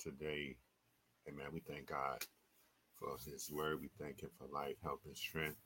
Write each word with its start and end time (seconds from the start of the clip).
today. 0.00 0.56
Amen. 1.28 1.46
We 1.52 1.60
thank 1.60 1.88
God 1.88 2.24
for 2.98 3.16
his 3.30 3.50
word. 3.50 3.80
We 3.80 3.90
thank 4.00 4.20
him 4.20 4.30
for 4.38 4.46
life, 4.52 4.76
health, 4.82 5.00
and 5.06 5.16
strength. 5.16 5.58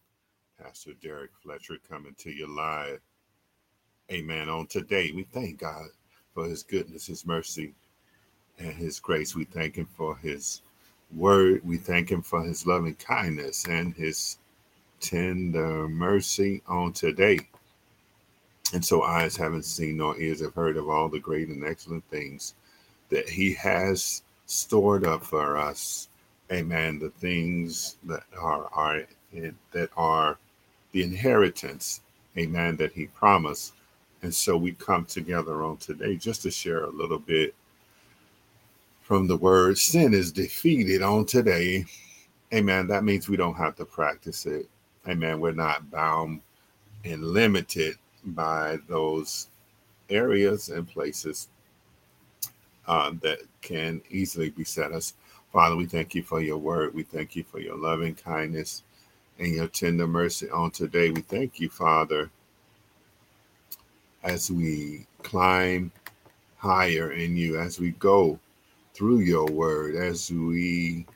Pastor 0.60 0.92
Derrick 1.02 1.30
Fletcher 1.42 1.76
coming 1.88 2.14
to 2.18 2.30
you 2.30 2.46
live. 2.46 3.00
Amen. 4.10 4.48
On 4.48 4.66
today, 4.66 5.12
we 5.14 5.24
thank 5.24 5.58
God 5.58 5.86
for 6.34 6.44
his 6.46 6.62
goodness, 6.62 7.06
his 7.06 7.26
mercy, 7.26 7.74
and 8.58 8.72
his 8.72 9.00
grace. 9.00 9.34
We 9.34 9.44
thank 9.44 9.76
him 9.76 9.88
for 9.96 10.16
his 10.16 10.62
word. 11.14 11.62
We 11.64 11.76
thank 11.76 12.10
him 12.10 12.22
for 12.22 12.42
his 12.42 12.66
loving 12.66 12.94
kindness 12.96 13.66
and 13.66 13.94
his 13.94 14.38
tender 15.00 15.88
mercy 15.88 16.62
on 16.66 16.92
today. 16.92 17.38
And 18.72 18.84
so 18.84 19.02
eyes 19.02 19.36
haven't 19.36 19.64
seen 19.64 19.98
nor 19.98 20.18
ears 20.18 20.40
have 20.40 20.54
heard 20.54 20.76
of 20.76 20.88
all 20.88 21.08
the 21.08 21.20
great 21.20 21.48
and 21.48 21.64
excellent 21.64 22.04
things 22.10 22.54
that 23.10 23.28
he 23.28 23.52
has 23.54 24.22
stored 24.46 25.06
up 25.06 25.22
for 25.22 25.56
us. 25.56 26.08
Amen. 26.52 26.98
The 26.98 27.10
things 27.10 27.96
that 28.04 28.24
are, 28.38 28.68
are 28.72 29.02
that 29.72 29.90
are 29.96 30.38
the 30.92 31.02
inheritance, 31.02 32.02
amen, 32.38 32.76
that 32.76 32.92
he 32.92 33.06
promised. 33.06 33.74
And 34.22 34.34
so 34.34 34.56
we 34.56 34.72
come 34.72 35.04
together 35.04 35.64
on 35.64 35.76
today 35.78 36.16
just 36.16 36.42
to 36.42 36.50
share 36.50 36.84
a 36.84 36.90
little 36.90 37.18
bit 37.18 37.54
from 39.02 39.26
the 39.26 39.36
word 39.36 39.76
sin 39.76 40.14
is 40.14 40.32
defeated 40.32 41.02
on 41.02 41.26
today. 41.26 41.84
Amen. 42.54 42.86
That 42.86 43.04
means 43.04 43.28
we 43.28 43.36
don't 43.36 43.56
have 43.56 43.76
to 43.76 43.84
practice 43.84 44.46
it. 44.46 44.66
Amen. 45.08 45.40
We're 45.40 45.52
not 45.52 45.90
bound 45.90 46.40
and 47.04 47.22
limited 47.22 47.96
by 48.24 48.78
those 48.88 49.48
areas 50.08 50.70
and 50.70 50.88
places 50.88 51.48
uh, 52.86 53.12
that 53.22 53.40
can 53.62 54.00
easily 54.10 54.50
beset 54.50 54.92
us. 54.92 55.14
Father, 55.52 55.76
we 55.76 55.86
thank 55.86 56.14
you 56.14 56.22
for 56.22 56.40
your 56.40 56.58
word. 56.58 56.94
We 56.94 57.04
thank 57.04 57.36
you 57.36 57.44
for 57.44 57.60
your 57.60 57.76
loving 57.76 58.14
kindness 58.14 58.82
and 59.38 59.54
your 59.54 59.68
tender 59.68 60.06
mercy 60.06 60.50
on 60.50 60.70
today. 60.70 61.10
We 61.10 61.20
thank 61.22 61.60
you, 61.60 61.68
Father, 61.68 62.30
as 64.22 64.50
we 64.50 65.06
climb 65.22 65.92
higher 66.56 67.12
in 67.12 67.36
you, 67.36 67.58
as 67.58 67.78
we 67.78 67.90
go 67.92 68.38
through 68.94 69.20
your 69.20 69.46
word, 69.46 69.96
as 69.96 70.30
we 70.30 71.06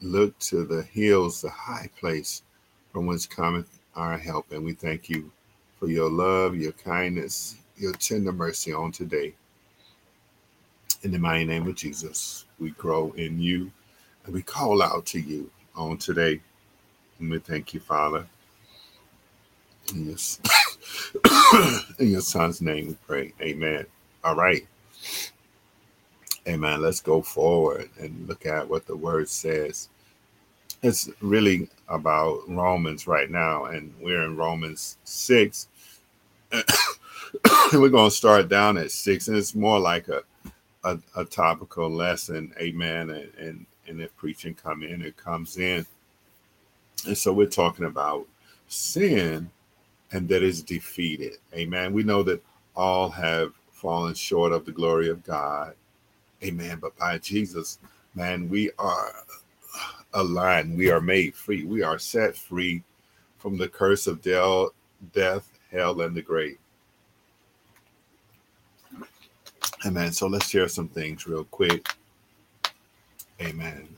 look 0.00 0.36
to 0.40 0.64
the 0.64 0.82
hills, 0.82 1.42
the 1.42 1.50
high 1.50 1.88
place 1.98 2.42
from 2.92 3.06
whence 3.06 3.26
cometh 3.26 3.78
our 3.94 4.18
help. 4.18 4.50
And 4.52 4.64
we 4.64 4.72
thank 4.72 5.08
you 5.08 5.30
for 5.78 5.88
your 5.88 6.10
love, 6.10 6.56
your 6.56 6.72
kindness, 6.72 7.56
your 7.76 7.92
tender 7.92 8.32
mercy 8.32 8.72
on 8.72 8.92
today. 8.92 9.34
In 11.04 11.10
the 11.10 11.18
mighty 11.18 11.44
name 11.44 11.66
of 11.66 11.74
Jesus, 11.74 12.44
we 12.60 12.70
grow 12.70 13.10
in 13.16 13.40
you 13.40 13.72
and 14.24 14.32
we 14.32 14.40
call 14.40 14.80
out 14.80 15.04
to 15.06 15.18
you 15.18 15.50
on 15.74 15.96
today. 15.96 16.40
And 17.18 17.28
we 17.28 17.40
thank 17.40 17.74
you, 17.74 17.80
Father. 17.80 18.24
In 19.92 20.06
your, 20.06 20.16
in 21.98 22.08
your 22.08 22.20
son's 22.20 22.62
name 22.62 22.86
we 22.86 22.96
pray. 23.04 23.32
Amen. 23.40 23.84
All 24.22 24.36
right. 24.36 24.64
Amen. 26.46 26.80
Let's 26.80 27.00
go 27.00 27.20
forward 27.20 27.90
and 27.98 28.28
look 28.28 28.46
at 28.46 28.68
what 28.68 28.86
the 28.86 28.96
word 28.96 29.28
says. 29.28 29.88
It's 30.84 31.10
really 31.20 31.68
about 31.88 32.42
Romans 32.48 33.08
right 33.08 33.30
now, 33.30 33.64
and 33.64 33.92
we're 34.00 34.22
in 34.22 34.36
Romans 34.36 34.98
6. 35.02 35.66
and 36.52 36.64
we're 37.72 37.88
going 37.88 38.10
to 38.10 38.16
start 38.16 38.48
down 38.48 38.78
at 38.78 38.92
6, 38.92 39.28
and 39.28 39.36
it's 39.36 39.54
more 39.54 39.80
like 39.80 40.06
a 40.06 40.22
a, 40.84 40.98
a 41.16 41.24
topical 41.24 41.90
lesson, 41.90 42.52
amen. 42.58 43.10
And, 43.10 43.32
and 43.38 43.66
and 43.86 44.00
if 44.00 44.14
preaching 44.16 44.54
come 44.54 44.82
in, 44.82 45.02
it 45.02 45.16
comes 45.16 45.58
in. 45.58 45.84
And 47.06 47.18
so 47.18 47.32
we're 47.32 47.46
talking 47.46 47.86
about 47.86 48.26
sin 48.68 49.50
and 50.12 50.28
that 50.28 50.42
is 50.42 50.62
defeated. 50.62 51.38
Amen. 51.54 51.92
We 51.92 52.02
know 52.02 52.22
that 52.22 52.42
all 52.76 53.08
have 53.10 53.52
fallen 53.70 54.14
short 54.14 54.52
of 54.52 54.64
the 54.64 54.72
glory 54.72 55.08
of 55.08 55.24
God. 55.24 55.74
Amen. 56.44 56.78
But 56.80 56.96
by 56.96 57.18
Jesus, 57.18 57.78
man, 58.14 58.48
we 58.48 58.70
are 58.78 59.12
aligned. 60.14 60.76
We 60.76 60.90
are 60.90 61.00
made 61.00 61.34
free. 61.34 61.64
We 61.64 61.82
are 61.82 61.98
set 61.98 62.36
free 62.36 62.82
from 63.38 63.56
the 63.56 63.68
curse 63.68 64.06
of 64.06 64.22
death, 64.22 65.48
hell, 65.70 66.00
and 66.00 66.14
the 66.14 66.22
grave. 66.22 66.58
Amen. 69.84 70.12
So 70.12 70.26
let's 70.28 70.48
share 70.48 70.68
some 70.68 70.88
things 70.88 71.26
real 71.26 71.44
quick. 71.44 71.88
Amen. 73.40 73.88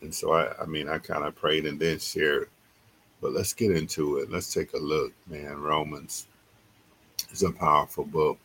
And 0.00 0.14
so 0.14 0.32
I, 0.32 0.60
I 0.60 0.66
mean, 0.66 0.88
I 0.88 0.98
kind 0.98 1.24
of 1.24 1.34
prayed 1.36 1.66
and 1.66 1.78
then 1.78 1.98
shared, 1.98 2.48
but 3.20 3.32
let's 3.32 3.52
get 3.52 3.70
into 3.70 4.18
it. 4.18 4.30
Let's 4.30 4.52
take 4.52 4.72
a 4.74 4.78
look, 4.78 5.12
man. 5.26 5.60
Romans 5.60 6.26
is 7.32 7.42
a 7.42 7.50
powerful 7.50 8.04
book. 8.04 8.38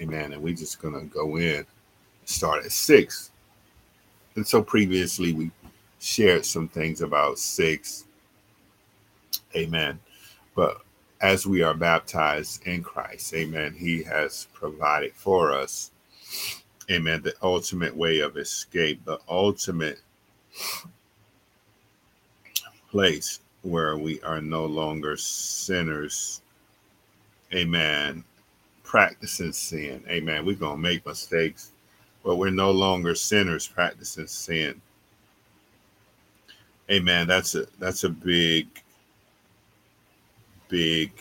Amen. 0.00 0.32
And 0.32 0.42
we're 0.42 0.54
just 0.54 0.80
to 0.80 1.00
go 1.12 1.36
in, 1.36 1.66
start 2.24 2.64
at 2.64 2.72
six. 2.72 3.30
And 4.36 4.46
so 4.46 4.62
previously 4.62 5.32
we 5.32 5.50
shared 5.98 6.44
some 6.44 6.68
things 6.68 7.00
about 7.02 7.38
six. 7.38 8.04
Amen. 9.54 9.98
But 10.54 10.82
as 11.22 11.46
we 11.46 11.62
are 11.62 11.74
baptized 11.74 12.66
in 12.66 12.82
Christ, 12.82 13.32
amen, 13.34 13.74
He 13.74 14.02
has 14.02 14.48
provided 14.52 15.12
for 15.14 15.52
us, 15.52 15.92
amen, 16.90 17.22
the 17.22 17.34
ultimate 17.42 17.96
way 17.96 18.18
of 18.18 18.36
escape, 18.36 19.04
the 19.04 19.18
ultimate 19.28 20.00
place 22.90 23.40
where 23.62 23.96
we 23.96 24.20
are 24.22 24.40
no 24.40 24.66
longer 24.66 25.16
sinners, 25.16 26.42
amen, 27.54 28.24
practicing 28.82 29.52
sin, 29.52 30.02
amen. 30.08 30.44
We're 30.44 30.56
going 30.56 30.76
to 30.76 30.82
make 30.82 31.06
mistakes, 31.06 31.70
but 32.24 32.36
we're 32.36 32.50
no 32.50 32.72
longer 32.72 33.14
sinners 33.14 33.68
practicing 33.68 34.26
sin. 34.26 34.80
Amen. 36.90 37.28
That's 37.28 37.54
a 37.54 37.66
that's 37.78 38.04
a 38.04 38.10
big 38.10 38.81
big 40.72 41.12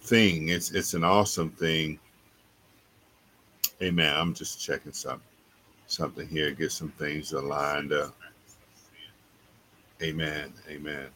thing. 0.00 0.48
It's 0.48 0.72
it's 0.72 0.94
an 0.94 1.04
awesome 1.04 1.50
thing. 1.50 1.98
Amen. 3.80 4.14
I'm 4.16 4.34
just 4.34 4.60
checking 4.60 4.92
some 4.92 5.22
something 5.86 6.26
here, 6.26 6.50
get 6.50 6.72
some 6.72 6.90
things 6.90 7.32
aligned 7.32 7.92
up. 7.92 8.14
Amen. 10.02 10.52
Amen. 10.68 11.06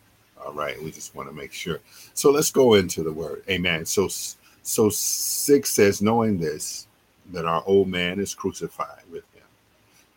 All 0.40 0.52
right. 0.52 0.80
We 0.80 0.92
just 0.92 1.16
want 1.16 1.28
to 1.28 1.34
make 1.34 1.52
sure. 1.52 1.80
So 2.14 2.30
let's 2.30 2.52
go 2.52 2.74
into 2.74 3.02
the 3.02 3.12
word. 3.12 3.42
Amen. 3.50 3.84
So 3.84 4.08
so 4.62 4.88
six 4.88 5.70
says, 5.70 6.00
knowing 6.00 6.38
this, 6.38 6.86
that 7.32 7.44
our 7.44 7.64
old 7.66 7.88
man 7.88 8.20
is 8.20 8.36
crucified 8.36 9.02
with 9.10 9.24
him. 9.34 9.42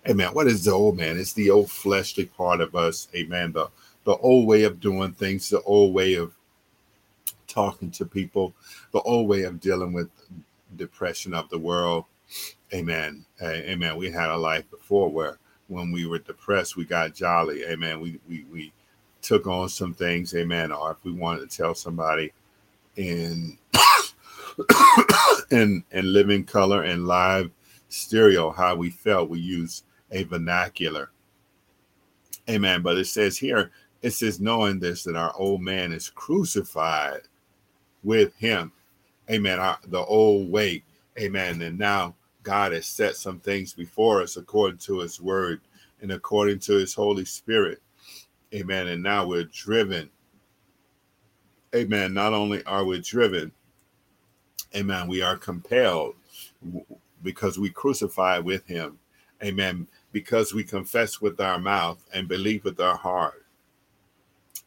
Amen. 0.08 0.30
What 0.34 0.46
is 0.46 0.64
the 0.64 0.72
old 0.72 0.96
man? 0.96 1.18
It's 1.18 1.34
the 1.34 1.50
old 1.50 1.72
fleshly 1.72 2.26
part 2.26 2.62
of 2.62 2.76
us. 2.76 3.08
Amen. 3.16 3.52
The 3.52 3.68
the 4.04 4.16
old 4.18 4.48
way 4.48 4.64
of 4.64 4.80
doing 4.80 5.14
things, 5.14 5.50
the 5.50 5.64
old 5.64 5.96
way 5.96 6.14
of 6.14 6.34
talking 7.60 7.92
to 7.92 8.06
people, 8.06 8.54
the 8.92 9.02
old 9.02 9.28
way 9.28 9.44
of 9.44 9.60
dealing 9.60 9.92
with 9.92 10.10
depression 10.78 11.34
of 11.34 11.50
the 11.50 11.60
world. 11.60 12.06
Amen. 12.74 13.26
Amen. 13.42 13.98
We 13.98 14.10
had 14.12 14.30
a 14.30 14.38
life 14.38 14.70
before 14.72 15.10
where 15.10 15.38
when 15.68 15.92
we 15.92 16.06
were 16.06 16.20
depressed, 16.20 16.78
we 16.78 16.86
got 16.86 17.14
jolly. 17.14 17.66
Amen. 17.66 18.00
We 18.00 18.20
we 18.30 18.46
we 18.52 18.72
took 19.22 19.46
on 19.46 19.68
some 19.68 19.94
things. 19.94 20.34
Amen. 20.36 20.72
Or 20.72 20.92
if 20.92 21.04
we 21.04 21.12
wanted 21.12 21.50
to 21.50 21.58
tell 21.58 21.76
somebody 21.76 22.32
in 22.96 23.58
in 25.52 25.84
in 25.92 26.14
living 26.14 26.46
color 26.46 26.84
and 26.84 27.08
live 27.08 27.52
stereo 27.90 28.52
how 28.52 28.76
we 28.76 28.90
felt, 28.90 29.30
we 29.30 29.40
use 29.40 29.84
a 30.12 30.24
vernacular. 30.24 31.10
Amen. 32.50 32.82
But 32.82 32.98
it 32.98 33.06
says 33.06 33.38
here, 33.38 33.72
it 34.02 34.12
says, 34.12 34.40
knowing 34.40 34.80
this, 34.80 35.04
that 35.04 35.18
our 35.18 35.34
old 35.36 35.62
man 35.62 35.92
is 35.92 36.10
crucified 36.10 37.22
with 38.04 38.36
him. 38.36 38.72
Amen. 39.30 39.60
The 39.88 40.04
old 40.06 40.52
way. 40.52 40.84
Amen. 41.20 41.62
And 41.62 41.78
now 41.78 42.16
God 42.44 42.72
has 42.72 42.86
set 42.86 43.16
some 43.16 43.40
things 43.40 43.74
before 43.74 44.22
us 44.22 44.38
according 44.38 44.80
to 44.80 45.00
his 45.00 45.22
word 45.22 45.62
and 46.02 46.12
according 46.12 46.60
to 46.60 46.74
his 46.74 46.94
Holy 46.94 47.26
Spirit. 47.26 47.82
Amen. 48.54 48.88
And 48.88 49.04
now 49.04 49.26
we're 49.28 49.44
driven. 49.44 50.10
Amen. 51.76 52.14
Not 52.14 52.34
only 52.34 52.64
are 52.64 52.84
we 52.84 53.00
driven, 53.00 53.52
amen, 54.76 55.08
we 55.08 55.22
are 55.22 55.38
compelled 55.38 56.16
because 57.22 57.60
we 57.60 57.70
crucify 57.70 58.40
with 58.40 58.66
him. 58.66 58.98
Amen. 59.44 59.88
Because 60.12 60.54
we 60.54 60.64
confess 60.64 61.22
with 61.22 61.40
our 61.40 61.60
mouth 61.60 62.04
and 62.14 62.28
believe 62.28 62.64
with 62.64 62.80
our 62.80 62.98
heart. 62.98 63.46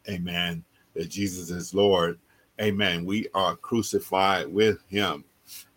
Amen. 0.07 0.63
That 0.93 1.09
Jesus 1.09 1.49
is 1.49 1.73
Lord 1.73 2.17
Amen. 2.61 3.05
We 3.05 3.27
are 3.33 3.55
crucified 3.55 4.47
with 4.47 4.79
him. 4.87 5.23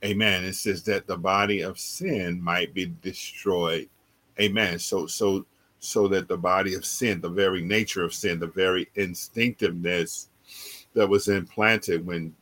Amen. 0.04 0.44
It 0.44 0.54
says 0.54 0.82
that 0.84 1.06
the 1.06 1.16
body 1.16 1.62
of 1.62 1.78
sin 1.78 2.40
might 2.42 2.74
be 2.74 2.92
destroyed. 3.02 3.88
Amen. 4.38 4.78
So 4.78 5.06
so 5.06 5.46
so 5.78 6.08
that 6.08 6.28
the 6.28 6.36
body 6.36 6.74
of 6.74 6.84
sin, 6.84 7.20
the 7.20 7.28
very 7.28 7.62
nature 7.62 8.02
of 8.02 8.14
sin, 8.14 8.38
the 8.38 8.46
very 8.46 8.88
instinctiveness 8.94 10.28
that 10.94 11.08
was 11.08 11.28
implanted 11.28 12.06
when 12.06 12.34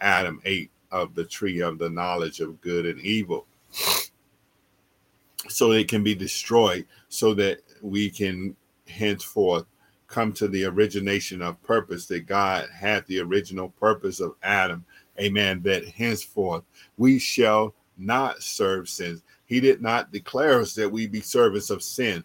Adam 0.00 0.40
ate 0.44 0.70
of 0.90 1.14
the 1.14 1.24
tree 1.24 1.60
of 1.60 1.78
the 1.78 1.90
knowledge 1.90 2.40
of 2.40 2.60
good 2.60 2.86
and 2.86 3.00
evil. 3.00 3.46
So 5.48 5.72
it 5.72 5.88
can 5.88 6.02
be 6.02 6.14
destroyed 6.14 6.86
so 7.08 7.34
that 7.34 7.60
we 7.82 8.10
can 8.10 8.56
henceforth 8.86 9.66
come 10.10 10.32
to 10.34 10.48
the 10.48 10.64
origination 10.64 11.40
of 11.40 11.62
purpose 11.62 12.06
that 12.06 12.26
God 12.26 12.68
had 12.74 13.06
the 13.06 13.20
original 13.20 13.70
purpose 13.70 14.20
of 14.20 14.34
Adam. 14.42 14.84
Amen. 15.18 15.62
That 15.62 15.86
henceforth 15.86 16.64
we 16.98 17.18
shall 17.18 17.74
not 17.96 18.42
serve 18.42 18.88
sins. 18.88 19.22
He 19.46 19.60
did 19.60 19.80
not 19.80 20.12
declare 20.12 20.60
us 20.60 20.74
that 20.74 20.90
we 20.90 21.06
be 21.06 21.20
servants 21.20 21.70
of 21.70 21.82
sin. 21.82 22.24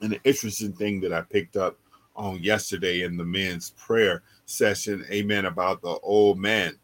And 0.00 0.12
the 0.12 0.20
interesting 0.24 0.72
thing 0.72 1.00
that 1.00 1.12
I 1.12 1.22
picked 1.22 1.56
up 1.56 1.78
on 2.14 2.42
yesterday 2.42 3.02
in 3.02 3.16
the 3.16 3.24
men's 3.24 3.70
prayer 3.70 4.22
session, 4.46 5.04
amen, 5.10 5.46
about 5.46 5.80
the 5.80 5.98
old 6.02 6.38
man. 6.38 6.78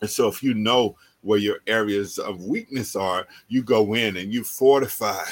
And 0.00 0.10
so 0.10 0.28
if 0.28 0.42
you 0.42 0.54
know 0.54 0.96
where 1.20 1.38
your 1.38 1.58
areas 1.66 2.18
of 2.18 2.44
weakness 2.44 2.96
are, 2.96 3.26
you 3.48 3.62
go 3.62 3.94
in 3.94 4.16
and 4.16 4.32
you 4.32 4.42
fortify. 4.42 5.24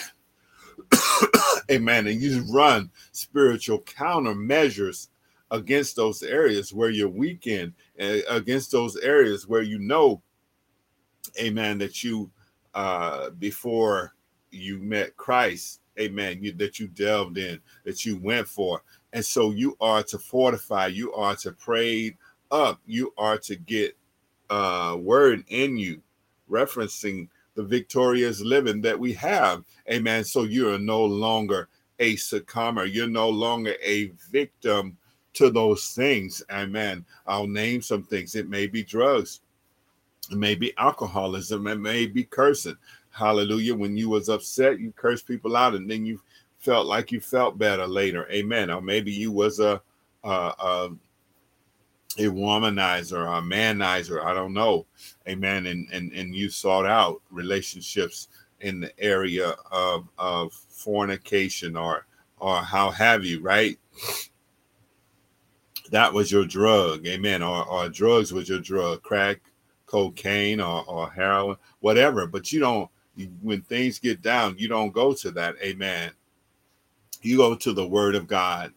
Amen. 1.71 2.07
And 2.07 2.21
you 2.21 2.45
run 2.51 2.91
spiritual 3.13 3.81
countermeasures 3.81 5.09
against 5.51 5.97
those 5.97 6.23
areas 6.23 6.73
where 6.73 6.91
you're 6.91 7.09
weak 7.09 7.47
in, 7.47 7.75
against 8.29 8.71
those 8.71 8.97
areas 8.97 9.47
where 9.47 9.63
you 9.63 9.79
know, 9.79 10.23
amen, 11.41 11.79
that 11.79 12.03
you, 12.05 12.31
uh, 12.75 13.31
before 13.31 14.15
you 14.51 14.79
met 14.79 15.17
Christ, 15.17 15.81
amen, 15.99 16.39
you, 16.43 16.53
that 16.53 16.79
you 16.79 16.89
delved 16.89 17.39
in, 17.39 17.61
that 17.85 18.05
you 18.05 18.19
went 18.19 18.47
for. 18.47 18.83
And 19.13 19.25
so 19.25 19.53
you 19.53 19.77
are 19.81 20.03
to 20.05 20.19
fortify, 20.19 20.89
you 20.89 21.13
are 21.15 21.35
to 21.37 21.53
pray 21.53 22.17
up, 22.51 22.81
you 22.87 23.13
are 23.17 23.39
to 23.39 23.57
get 23.57 23.97
uh, 24.51 24.97
word 24.99 25.45
in 25.49 25.77
you, 25.77 26.03
referencing 26.51 27.29
the 27.59 27.65
victorious 27.65 28.41
living 28.41 28.81
that 28.81 28.97
we 28.97 29.13
have. 29.13 29.65
Amen. 29.91 30.23
So 30.23 30.45
you 30.45 30.73
are 30.73 30.79
no 30.79 31.05
longer 31.05 31.69
a 31.99 32.15
succumber, 32.15 32.85
you're 32.85 33.09
no 33.09 33.29
longer 33.29 33.75
a 33.83 34.13
victim 34.31 34.97
to 35.33 35.51
those 35.51 35.89
things. 35.89 36.41
Amen. 36.53 37.05
I'll 37.27 37.49
name 37.49 37.83
some 37.83 38.05
things. 38.05 38.37
It 38.37 38.49
may 38.49 38.69
be 38.69 38.85
drugs, 38.85 39.41
it 40.31 40.39
may 40.39 40.55
be 40.55 40.73
alcoholism, 40.79 41.67
it 41.67 41.81
may 41.81 42.07
be 42.07 42.23
cursing. 42.23 42.77
Hallelujah. 43.11 43.75
When 43.75 43.97
you 43.97 44.09
was 44.09 44.29
upset, 44.29 44.79
you 44.79 44.93
cursed 44.93 45.27
people 45.27 45.57
out, 45.57 45.75
and 45.75 45.91
then 45.91 46.07
you 46.07 46.21
felt 46.61 46.87
like 46.87 47.11
you 47.11 47.21
felt 47.21 47.59
better 47.59 47.89
later. 47.89 48.31
Amen. 48.31 48.71
Or 48.71 48.81
maybe 48.81 49.11
you 49.11 49.33
was 49.33 49.59
a 49.59 49.83
a, 50.23 50.91
a 52.17 52.23
womanizer, 52.23 53.27
a 53.27 53.43
manizer. 53.43 54.25
I 54.25 54.35
don't 54.35 54.55
know. 54.55 54.87
Amen. 55.29 55.67
And 55.67 55.89
and 55.93 56.13
and 56.13 56.35
you 56.35 56.49
sought 56.49 56.87
out 56.87 57.21
relationships 57.31 58.29
in 58.61 58.81
the 58.81 58.99
area 58.99 59.55
of 59.71 60.09
of 60.19 60.53
fornication 60.53 61.77
or 61.77 62.07
or 62.39 62.57
how 62.57 62.91
have 62.91 63.25
you, 63.25 63.41
right? 63.41 63.79
That 65.91 66.13
was 66.13 66.31
your 66.31 66.45
drug, 66.45 67.07
amen. 67.07 67.43
Or, 67.43 67.67
or 67.67 67.89
drugs 67.89 68.33
was 68.33 68.49
your 68.49 68.61
drug, 68.61 69.03
crack, 69.03 69.41
cocaine, 69.87 70.61
or, 70.61 70.85
or 70.87 71.11
heroin, 71.11 71.57
whatever. 71.81 72.27
But 72.27 72.53
you 72.53 72.61
don't 72.61 72.91
when 73.43 73.63
things 73.63 73.99
get 73.99 74.23
down, 74.23 74.57
you 74.59 74.69
don't 74.69 74.93
go 74.93 75.13
to 75.13 75.31
that. 75.33 75.57
Amen. 75.63 76.13
You 77.23 77.39
go 77.39 77.55
to 77.57 77.73
the 77.73 77.87
word 77.87 78.15
of 78.15 78.29
God. 78.29 78.73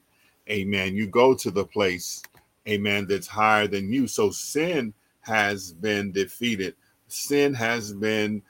Amen. 0.50 0.95
You 0.95 1.07
go 1.07 1.36
to 1.36 1.51
the 1.51 1.63
place, 1.63 2.24
amen, 2.68 3.08
that's 3.08 3.28
higher 3.28 3.68
than 3.68 3.92
you. 3.92 4.08
So 4.08 4.30
sin 4.30 4.94
has 5.22 5.74
been 5.74 6.12
defeated. 6.12 6.75
Sin 7.08 7.54
has 7.54 7.94
been 7.94 8.42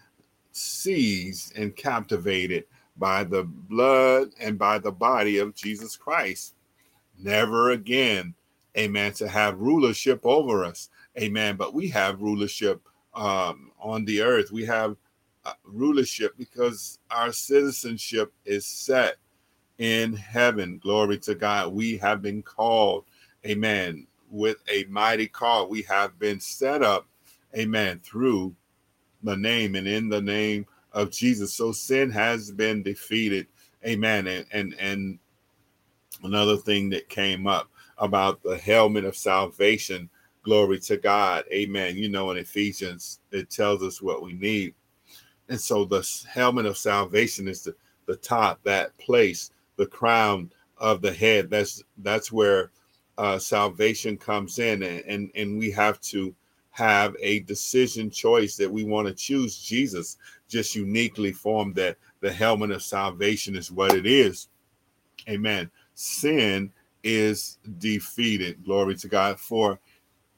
seized 0.51 1.57
and 1.57 1.75
captivated 1.75 2.65
by 2.97 3.23
the 3.23 3.43
blood 3.43 4.29
and 4.39 4.57
by 4.57 4.77
the 4.77 4.91
body 4.91 5.37
of 5.37 5.55
Jesus 5.55 5.95
Christ. 5.95 6.55
Never 7.17 7.71
again, 7.71 8.33
amen, 8.77 9.13
to 9.13 9.27
have 9.27 9.59
rulership 9.59 10.21
over 10.23 10.63
us. 10.65 10.89
Amen. 11.19 11.55
But 11.55 11.73
we 11.73 11.87
have 11.89 12.21
rulership 12.21 12.81
um, 13.13 13.71
on 13.79 14.05
the 14.05 14.21
earth. 14.21 14.51
We 14.51 14.65
have 14.65 14.95
uh, 15.45 15.53
rulership 15.63 16.33
because 16.37 16.99
our 17.09 17.31
citizenship 17.31 18.31
is 18.45 18.65
set 18.65 19.15
in 19.77 20.13
heaven. 20.13 20.79
Glory 20.81 21.17
to 21.19 21.35
God. 21.35 21.73
We 21.73 21.97
have 21.97 22.21
been 22.21 22.43
called, 22.43 23.05
amen, 23.45 24.07
with 24.29 24.57
a 24.69 24.85
mighty 24.85 25.27
call. 25.27 25.67
We 25.67 25.81
have 25.83 26.17
been 26.19 26.39
set 26.39 26.81
up, 26.81 27.07
amen, 27.55 28.01
through 28.03 28.55
the 29.23 29.35
name 29.35 29.75
and 29.75 29.87
in 29.87 30.09
the 30.09 30.21
name 30.21 30.65
of 30.93 31.11
Jesus. 31.11 31.53
So 31.53 31.71
sin 31.71 32.09
has 32.11 32.51
been 32.51 32.83
defeated. 32.83 33.47
Amen. 33.85 34.27
And 34.27 34.45
and, 34.51 34.75
and 34.79 35.19
another 36.23 36.57
thing 36.57 36.89
that 36.91 37.09
came 37.09 37.47
up 37.47 37.69
about 37.97 38.41
the 38.43 38.57
helmet 38.57 39.05
of 39.05 39.15
salvation. 39.15 40.09
Glory 40.43 40.79
to 40.79 40.97
God. 40.97 41.45
Amen. 41.51 41.95
You 41.95 42.09
know, 42.09 42.31
in 42.31 42.37
Ephesians, 42.37 43.19
it 43.31 43.49
tells 43.49 43.83
us 43.83 44.01
what 44.01 44.23
we 44.23 44.33
need. 44.33 44.73
And 45.49 45.59
so 45.59 45.85
the 45.85 46.07
helmet 46.27 46.65
of 46.65 46.77
salvation 46.77 47.47
is 47.47 47.63
the, 47.63 47.75
the 48.07 48.15
top, 48.15 48.59
that 48.63 48.97
place, 48.97 49.51
the 49.75 49.85
crown 49.85 50.51
of 50.77 51.01
the 51.01 51.13
head. 51.13 51.49
That's 51.49 51.83
that's 51.99 52.31
where 52.31 52.71
uh, 53.21 53.37
salvation 53.37 54.17
comes 54.17 54.57
in, 54.57 54.81
and, 54.81 55.05
and 55.05 55.31
and 55.35 55.59
we 55.59 55.69
have 55.69 56.01
to 56.01 56.33
have 56.71 57.15
a 57.19 57.41
decision 57.41 58.09
choice 58.09 58.55
that 58.55 58.71
we 58.71 58.83
want 58.83 59.07
to 59.07 59.13
choose 59.13 59.59
Jesus, 59.59 60.17
just 60.47 60.75
uniquely 60.75 61.31
formed. 61.31 61.75
That 61.75 61.97
the 62.21 62.33
helmet 62.33 62.71
of 62.71 62.81
salvation 62.81 63.55
is 63.55 63.71
what 63.71 63.93
it 63.93 64.07
is. 64.07 64.47
Amen. 65.29 65.69
Sin 65.93 66.71
is 67.03 67.59
defeated. 67.77 68.65
Glory 68.65 68.95
to 68.95 69.07
God. 69.07 69.39
For 69.39 69.79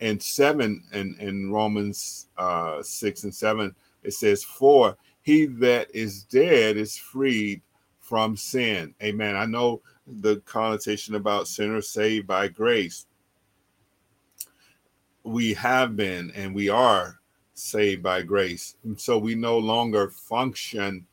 and 0.02 0.22
seven 0.22 0.84
and 0.92 1.18
in, 1.22 1.28
in 1.28 1.52
Romans 1.54 2.28
uh, 2.38 2.84
six 2.84 3.24
and 3.24 3.34
seven 3.34 3.74
it 4.04 4.12
says, 4.12 4.44
For 4.44 4.98
he 5.22 5.46
that 5.46 5.88
is 5.96 6.24
dead 6.24 6.76
is 6.76 6.98
freed 6.98 7.62
from 8.02 8.36
sin. 8.36 8.94
Amen. 9.02 9.38
I 9.38 9.46
know 9.46 9.82
the 10.06 10.38
connotation 10.46 11.16
about 11.16 11.48
sinners 11.48 11.90
saved 11.90 12.28
by 12.28 12.48
grace. 12.48 13.06
We 15.24 15.54
have 15.54 15.96
been 15.96 16.32
and 16.36 16.54
we 16.54 16.70
are 16.70 17.20
saved 17.54 18.04
by 18.04 18.24
grace. 18.24 18.76
And 18.84 19.00
so 19.00 19.18
we 19.18 19.36
no 19.36 19.58
longer 19.58 20.10
function 20.10 21.06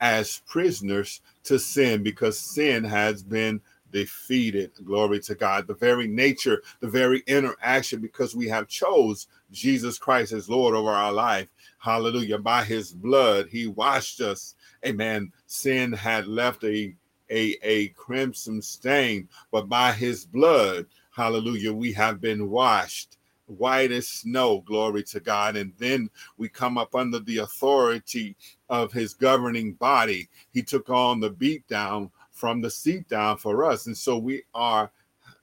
as 0.00 0.42
prisoners 0.46 1.20
to 1.44 1.58
sin 1.58 2.02
because 2.02 2.38
sin 2.38 2.82
has 2.82 3.22
been 3.22 3.60
defeated. 3.92 4.72
Glory 4.84 5.20
to 5.20 5.34
God. 5.34 5.66
The 5.66 5.74
very 5.74 6.08
nature, 6.08 6.62
the 6.80 6.88
very 6.88 7.22
interaction, 7.26 8.00
because 8.00 8.34
we 8.34 8.48
have 8.48 8.66
chose 8.66 9.28
Jesus 9.52 9.98
Christ 9.98 10.32
as 10.32 10.48
Lord 10.48 10.74
over 10.74 10.90
our 10.90 11.12
life. 11.12 11.48
Hallelujah. 11.78 12.38
By 12.38 12.64
his 12.64 12.92
blood, 12.92 13.48
he 13.48 13.68
washed 13.68 14.20
us. 14.20 14.56
Amen. 14.84 15.30
Sin 15.46 15.92
had 15.92 16.26
left 16.26 16.64
a, 16.64 16.94
a, 17.30 17.56
a 17.62 17.88
crimson 17.88 18.60
stain, 18.62 19.28
but 19.50 19.68
by 19.68 19.92
his 19.92 20.24
blood, 20.24 20.86
hallelujah, 21.10 21.72
we 21.72 21.92
have 21.92 22.20
been 22.20 22.50
washed 22.50 23.18
white 23.46 23.92
as 23.92 24.08
snow. 24.08 24.60
Glory 24.60 25.02
to 25.04 25.20
God. 25.20 25.56
And 25.56 25.72
then 25.78 26.08
we 26.36 26.48
come 26.48 26.78
up 26.78 26.94
under 26.94 27.18
the 27.18 27.38
authority 27.38 28.36
of 28.68 28.92
his 28.92 29.14
governing 29.14 29.74
body. 29.74 30.28
He 30.52 30.62
took 30.62 30.90
on 30.90 31.20
the 31.20 31.30
beat 31.30 31.66
down 31.68 32.10
from 32.30 32.60
the 32.60 32.70
seat 32.70 33.08
down 33.08 33.36
for 33.36 33.64
us. 33.64 33.86
And 33.86 33.96
so 33.96 34.18
we 34.18 34.42
are 34.54 34.90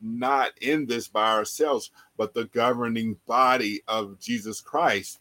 not 0.01 0.51
in 0.61 0.85
this 0.85 1.07
by 1.07 1.31
ourselves, 1.31 1.91
but 2.17 2.33
the 2.33 2.45
governing 2.45 3.17
body 3.27 3.81
of 3.87 4.19
Jesus 4.19 4.61
Christ. 4.61 5.19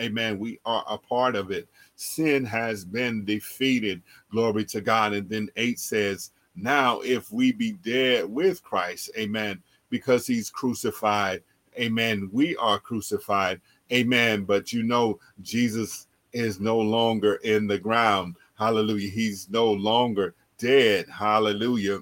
Amen. 0.00 0.38
We 0.38 0.60
are 0.64 0.84
a 0.88 0.98
part 0.98 1.36
of 1.36 1.50
it. 1.50 1.68
Sin 1.96 2.44
has 2.44 2.84
been 2.84 3.24
defeated. 3.24 4.02
Glory 4.30 4.64
to 4.66 4.80
God. 4.80 5.12
And 5.14 5.28
then 5.28 5.48
8 5.56 5.78
says, 5.78 6.30
Now 6.54 7.00
if 7.00 7.32
we 7.32 7.52
be 7.52 7.72
dead 7.72 8.26
with 8.26 8.62
Christ, 8.62 9.10
amen, 9.18 9.62
because 9.90 10.26
he's 10.26 10.50
crucified, 10.50 11.42
amen, 11.78 12.28
we 12.32 12.56
are 12.56 12.78
crucified, 12.78 13.60
amen. 13.92 14.44
But 14.44 14.72
you 14.72 14.82
know, 14.82 15.18
Jesus 15.42 16.06
is 16.32 16.60
no 16.60 16.78
longer 16.78 17.36
in 17.36 17.66
the 17.66 17.78
ground. 17.78 18.36
Hallelujah. 18.58 19.10
He's 19.10 19.48
no 19.50 19.72
longer 19.72 20.34
dead. 20.58 21.06
Hallelujah. 21.08 22.00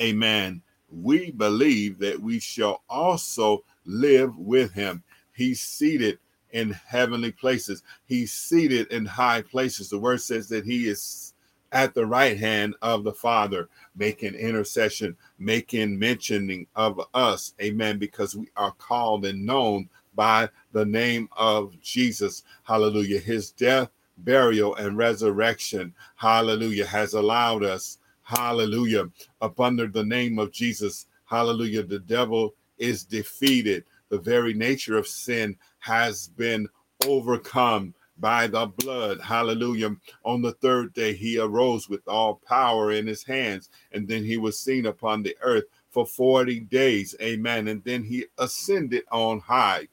Amen. 0.00 0.62
We 0.90 1.30
believe 1.30 1.98
that 1.98 2.20
we 2.20 2.38
shall 2.38 2.82
also 2.88 3.64
live 3.86 4.36
with 4.36 4.72
him. 4.72 5.02
He's 5.34 5.62
seated, 5.62 6.18
in 6.52 6.70
heavenly 6.70 7.32
places. 7.32 7.82
He's 8.06 8.32
seated 8.32 8.90
in 8.92 9.04
high 9.04 9.42
places. 9.42 9.90
The 9.90 9.98
word 9.98 10.20
says 10.20 10.48
that 10.48 10.64
he 10.64 10.88
is 10.88 11.34
at 11.72 11.94
the 11.94 12.06
right 12.06 12.38
hand 12.38 12.74
of 12.82 13.02
the 13.02 13.12
Father, 13.12 13.68
making 13.96 14.34
intercession, 14.34 15.16
making 15.38 15.98
mentioning 15.98 16.66
of 16.76 17.00
us. 17.14 17.54
Amen. 17.60 17.98
Because 17.98 18.36
we 18.36 18.48
are 18.56 18.72
called 18.72 19.24
and 19.24 19.44
known 19.44 19.88
by 20.14 20.48
the 20.72 20.84
name 20.84 21.28
of 21.36 21.80
Jesus. 21.80 22.42
Hallelujah. 22.64 23.18
His 23.18 23.50
death, 23.50 23.88
burial, 24.18 24.74
and 24.76 24.96
resurrection, 24.96 25.94
hallelujah, 26.16 26.86
has 26.86 27.14
allowed 27.14 27.64
us, 27.64 27.98
hallelujah, 28.22 29.08
up 29.40 29.58
under 29.60 29.86
the 29.86 30.04
name 30.04 30.38
of 30.38 30.52
Jesus, 30.52 31.06
hallelujah, 31.24 31.82
the 31.82 31.98
devil 31.98 32.54
is 32.78 33.04
defeated. 33.04 33.84
The 34.12 34.18
very 34.18 34.52
nature 34.52 34.98
of 34.98 35.08
sin 35.08 35.56
has 35.78 36.28
been 36.28 36.68
overcome 37.06 37.94
by 38.18 38.46
the 38.46 38.66
blood. 38.66 39.22
Hallelujah. 39.22 39.96
On 40.26 40.42
the 40.42 40.52
third 40.52 40.92
day, 40.92 41.14
he 41.14 41.38
arose 41.38 41.88
with 41.88 42.06
all 42.06 42.42
power 42.46 42.92
in 42.92 43.06
his 43.06 43.24
hands, 43.24 43.70
and 43.92 44.06
then 44.06 44.22
he 44.22 44.36
was 44.36 44.60
seen 44.60 44.84
upon 44.84 45.22
the 45.22 45.34
earth 45.40 45.64
for 45.88 46.04
40 46.04 46.60
days. 46.60 47.14
Amen. 47.22 47.68
And 47.68 47.82
then 47.84 48.04
he 48.04 48.26
ascended 48.36 49.04
on 49.10 49.40
high. 49.40 49.88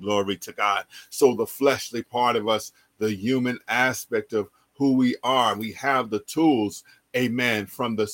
Glory 0.00 0.36
to 0.38 0.52
God. 0.52 0.84
So 1.08 1.36
the 1.36 1.46
fleshly 1.46 2.02
part 2.02 2.34
of 2.34 2.48
us, 2.48 2.72
the 2.98 3.14
human 3.14 3.60
aspect 3.68 4.32
of 4.32 4.48
who 4.74 4.94
we 4.94 5.14
are, 5.22 5.56
we 5.56 5.70
have 5.74 6.10
the 6.10 6.24
tools, 6.24 6.82
amen, 7.14 7.66
from 7.66 7.94
the 7.94 8.08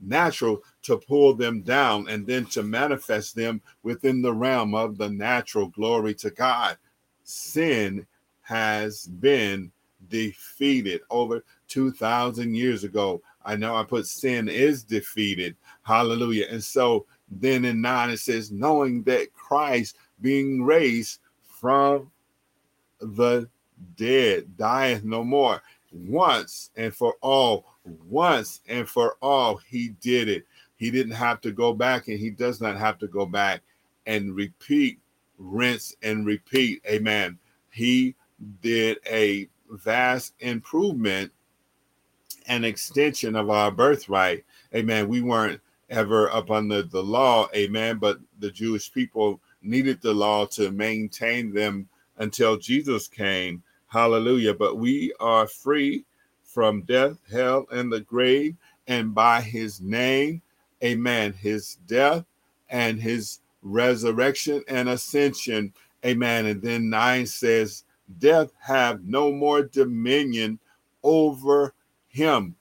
supernatural 0.00 0.62
to 0.82 0.96
pull 0.96 1.34
them 1.34 1.62
down 1.62 2.08
and 2.08 2.26
then 2.26 2.44
to 2.46 2.62
manifest 2.62 3.34
them 3.34 3.60
within 3.82 4.22
the 4.22 4.32
realm 4.32 4.74
of 4.74 4.96
the 4.96 5.08
natural. 5.08 5.68
Glory 5.68 6.14
to 6.14 6.30
God. 6.30 6.76
Sin 7.24 8.06
has 8.42 9.06
been 9.06 9.70
defeated 10.08 11.02
over 11.10 11.44
2,000 11.68 12.54
years 12.54 12.84
ago. 12.84 13.22
I 13.44 13.56
know 13.56 13.76
I 13.76 13.84
put 13.84 14.06
sin 14.06 14.48
is 14.48 14.82
defeated. 14.82 15.56
Hallelujah. 15.82 16.46
And 16.50 16.62
so 16.62 17.06
then 17.30 17.64
in 17.64 17.80
9 17.80 18.10
it 18.10 18.18
says, 18.18 18.50
knowing 18.50 19.02
that 19.04 19.32
Christ 19.34 19.96
being 20.20 20.62
raised 20.62 21.20
from 21.44 22.10
the 23.00 23.48
dead, 23.96 24.56
dieth 24.56 25.04
no 25.04 25.22
more. 25.22 25.62
Once 25.92 26.70
and 26.76 26.94
for 26.94 27.14
all, 27.20 27.66
once 28.08 28.60
and 28.68 28.88
for 28.88 29.16
all, 29.20 29.56
he 29.56 29.90
did 30.00 30.28
it. 30.28 30.44
He 30.76 30.90
didn't 30.90 31.14
have 31.14 31.40
to 31.42 31.52
go 31.52 31.72
back, 31.72 32.08
and 32.08 32.18
he 32.18 32.30
does 32.30 32.60
not 32.60 32.76
have 32.76 32.98
to 33.00 33.06
go 33.06 33.26
back 33.26 33.62
and 34.06 34.34
repeat, 34.34 34.98
rinse, 35.38 35.94
and 36.02 36.24
repeat. 36.24 36.82
Amen. 36.88 37.38
He 37.70 38.14
did 38.62 38.98
a 39.10 39.48
vast 39.70 40.34
improvement 40.40 41.32
and 42.46 42.64
extension 42.64 43.36
of 43.36 43.50
our 43.50 43.70
birthright. 43.70 44.44
Amen. 44.74 45.08
We 45.08 45.20
weren't 45.22 45.60
ever 45.90 46.30
up 46.30 46.50
under 46.50 46.82
the 46.82 47.02
law. 47.02 47.48
Amen. 47.54 47.98
But 47.98 48.18
the 48.38 48.50
Jewish 48.50 48.92
people 48.92 49.40
needed 49.62 50.00
the 50.00 50.14
law 50.14 50.46
to 50.46 50.70
maintain 50.70 51.52
them 51.52 51.88
until 52.18 52.56
Jesus 52.56 53.08
came. 53.08 53.62
Hallelujah. 53.90 54.54
But 54.54 54.78
we 54.78 55.12
are 55.20 55.46
free 55.46 56.04
from 56.44 56.82
death, 56.82 57.18
hell, 57.30 57.66
and 57.70 57.92
the 57.92 58.00
grave. 58.00 58.56
And 58.86 59.14
by 59.14 59.40
his 59.40 59.80
name, 59.80 60.42
amen, 60.82 61.32
his 61.34 61.76
death 61.86 62.24
and 62.70 63.00
his 63.00 63.40
resurrection 63.62 64.62
and 64.68 64.88
ascension, 64.88 65.74
amen. 66.06 66.46
And 66.46 66.62
then 66.62 66.88
nine 66.88 67.26
says, 67.26 67.84
Death 68.18 68.52
have 68.60 69.04
no 69.04 69.30
more 69.30 69.62
dominion 69.62 70.58
over 71.02 71.74
him. 72.08 72.56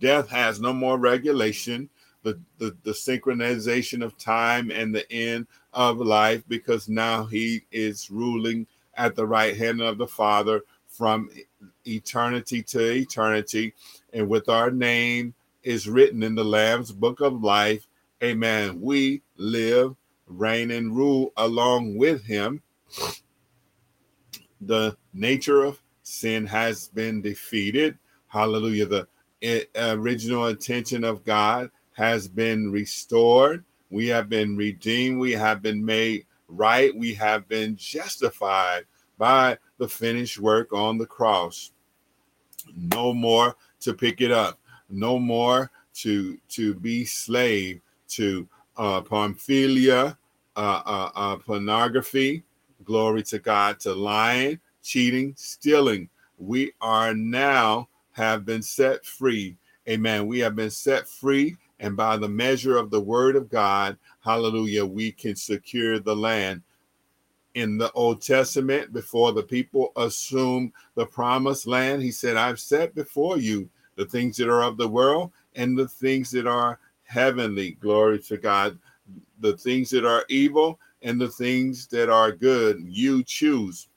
Death 0.00 0.28
has 0.28 0.60
no 0.60 0.72
more 0.72 0.98
regulation 0.98 1.88
the, 2.24 2.40
the, 2.58 2.76
the 2.82 2.90
synchronization 2.90 4.02
of 4.02 4.18
time 4.18 4.70
and 4.70 4.92
the 4.92 5.10
end 5.12 5.46
of 5.72 5.98
life 5.98 6.42
because 6.48 6.88
now 6.88 7.24
he 7.26 7.64
is 7.70 8.10
ruling 8.10 8.66
at 8.96 9.14
the 9.14 9.26
right 9.26 9.56
hand 9.56 9.80
of 9.80 9.98
the 9.98 10.06
Father 10.06 10.62
from 10.88 11.30
eternity 11.86 12.62
to 12.62 12.92
eternity. 12.92 13.74
And 14.12 14.28
with 14.28 14.48
our 14.48 14.70
name 14.70 15.34
is 15.62 15.88
written 15.88 16.22
in 16.22 16.34
the 16.34 16.44
Lamb's 16.44 16.92
book 16.92 17.20
of 17.20 17.42
life, 17.42 17.86
amen. 18.22 18.80
We 18.80 19.22
live, 19.36 19.96
reign, 20.26 20.70
and 20.70 20.94
rule 20.94 21.32
along 21.36 21.96
with 21.96 22.24
him. 22.24 22.62
The 24.60 24.96
nature 25.12 25.64
of 25.64 25.80
sin 26.02 26.46
has 26.46 26.88
been 26.88 27.20
defeated. 27.20 27.98
Hallelujah. 28.28 28.86
The 28.86 29.08
eh, 29.42 29.64
original 29.76 30.46
intention 30.46 31.04
of 31.04 31.24
God 31.24 31.70
has 31.92 32.28
been 32.28 32.70
restored. 32.70 33.64
We 33.90 34.08
have 34.08 34.28
been 34.28 34.56
redeemed. 34.56 35.18
We 35.18 35.32
have 35.32 35.62
been 35.62 35.84
made 35.84 36.26
right. 36.48 36.94
We 36.94 37.14
have 37.14 37.48
been 37.48 37.76
justified 37.76 38.84
by 39.18 39.58
the 39.78 39.88
finished 39.88 40.38
work 40.38 40.72
on 40.72 40.98
the 40.98 41.06
cross. 41.06 41.72
No 42.74 43.12
more 43.12 43.56
to 43.80 43.94
pick 43.94 44.20
it 44.20 44.30
up. 44.30 44.58
No 44.88 45.18
more 45.18 45.70
to 45.94 46.38
to 46.50 46.74
be 46.74 47.04
slave 47.04 47.80
to 48.08 48.48
uh, 48.76 49.00
Pamphilia, 49.00 50.16
uh, 50.56 50.82
uh, 50.84 51.10
uh, 51.14 51.36
pornography. 51.36 52.44
Glory 52.84 53.22
to 53.24 53.38
God. 53.38 53.80
To 53.80 53.94
lying, 53.94 54.60
cheating, 54.82 55.34
stealing. 55.36 56.08
We 56.38 56.72
are 56.80 57.14
now 57.14 57.88
have 58.12 58.44
been 58.44 58.62
set 58.62 59.04
free. 59.04 59.56
Amen. 59.88 60.26
We 60.26 60.38
have 60.40 60.56
been 60.56 60.70
set 60.70 61.08
free 61.08 61.56
and 61.84 61.98
by 61.98 62.16
the 62.16 62.28
measure 62.28 62.78
of 62.78 62.90
the 62.90 63.00
word 63.00 63.36
of 63.36 63.50
God, 63.50 63.98
hallelujah, 64.20 64.86
we 64.86 65.12
can 65.12 65.36
secure 65.36 65.98
the 65.98 66.16
land. 66.16 66.62
In 67.52 67.76
the 67.76 67.92
Old 67.92 68.22
Testament, 68.22 68.94
before 68.94 69.32
the 69.32 69.42
people 69.42 69.92
assume 69.96 70.72
the 70.94 71.04
promised 71.04 71.66
land, 71.66 72.00
he 72.00 72.10
said, 72.10 72.38
I've 72.38 72.58
set 72.58 72.94
before 72.94 73.36
you 73.36 73.68
the 73.96 74.06
things 74.06 74.38
that 74.38 74.48
are 74.48 74.62
of 74.62 74.78
the 74.78 74.88
world 74.88 75.32
and 75.56 75.76
the 75.76 75.86
things 75.86 76.30
that 76.30 76.46
are 76.46 76.80
heavenly. 77.02 77.72
Glory 77.72 78.18
to 78.20 78.38
God. 78.38 78.78
The 79.40 79.54
things 79.58 79.90
that 79.90 80.06
are 80.06 80.24
evil 80.30 80.80
and 81.02 81.20
the 81.20 81.28
things 81.28 81.86
that 81.88 82.08
are 82.08 82.32
good, 82.32 82.82
you 82.88 83.22
choose. 83.24 83.88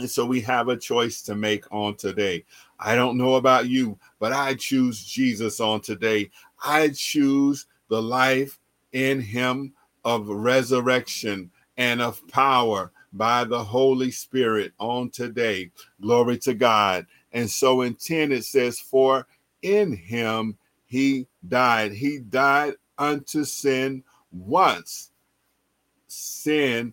And 0.00 0.10
so 0.10 0.24
we 0.24 0.40
have 0.40 0.68
a 0.68 0.76
choice 0.76 1.22
to 1.22 1.34
make 1.34 1.70
on 1.70 1.94
today. 1.94 2.44
I 2.78 2.94
don't 2.94 3.18
know 3.18 3.34
about 3.34 3.68
you, 3.68 3.98
but 4.18 4.32
I 4.32 4.54
choose 4.54 5.04
Jesus 5.04 5.60
on 5.60 5.82
today. 5.82 6.30
I 6.62 6.90
choose 6.94 7.66
the 7.88 8.02
life 8.02 8.58
in 8.92 9.20
him 9.20 9.72
of 10.04 10.28
resurrection 10.28 11.50
and 11.76 12.00
of 12.00 12.26
power 12.28 12.92
by 13.12 13.44
the 13.44 13.62
Holy 13.62 14.10
Spirit 14.10 14.72
on 14.78 15.10
today. 15.10 15.70
Glory 16.00 16.38
to 16.38 16.54
God. 16.54 17.06
And 17.32 17.50
so 17.50 17.82
in 17.82 17.94
10 17.94 18.32
it 18.32 18.44
says, 18.44 18.78
For 18.78 19.26
in 19.62 19.96
him 19.96 20.56
he 20.86 21.26
died. 21.48 21.92
He 21.92 22.18
died 22.18 22.74
unto 22.98 23.44
sin 23.44 24.04
once. 24.32 25.10
Sin 26.06 26.92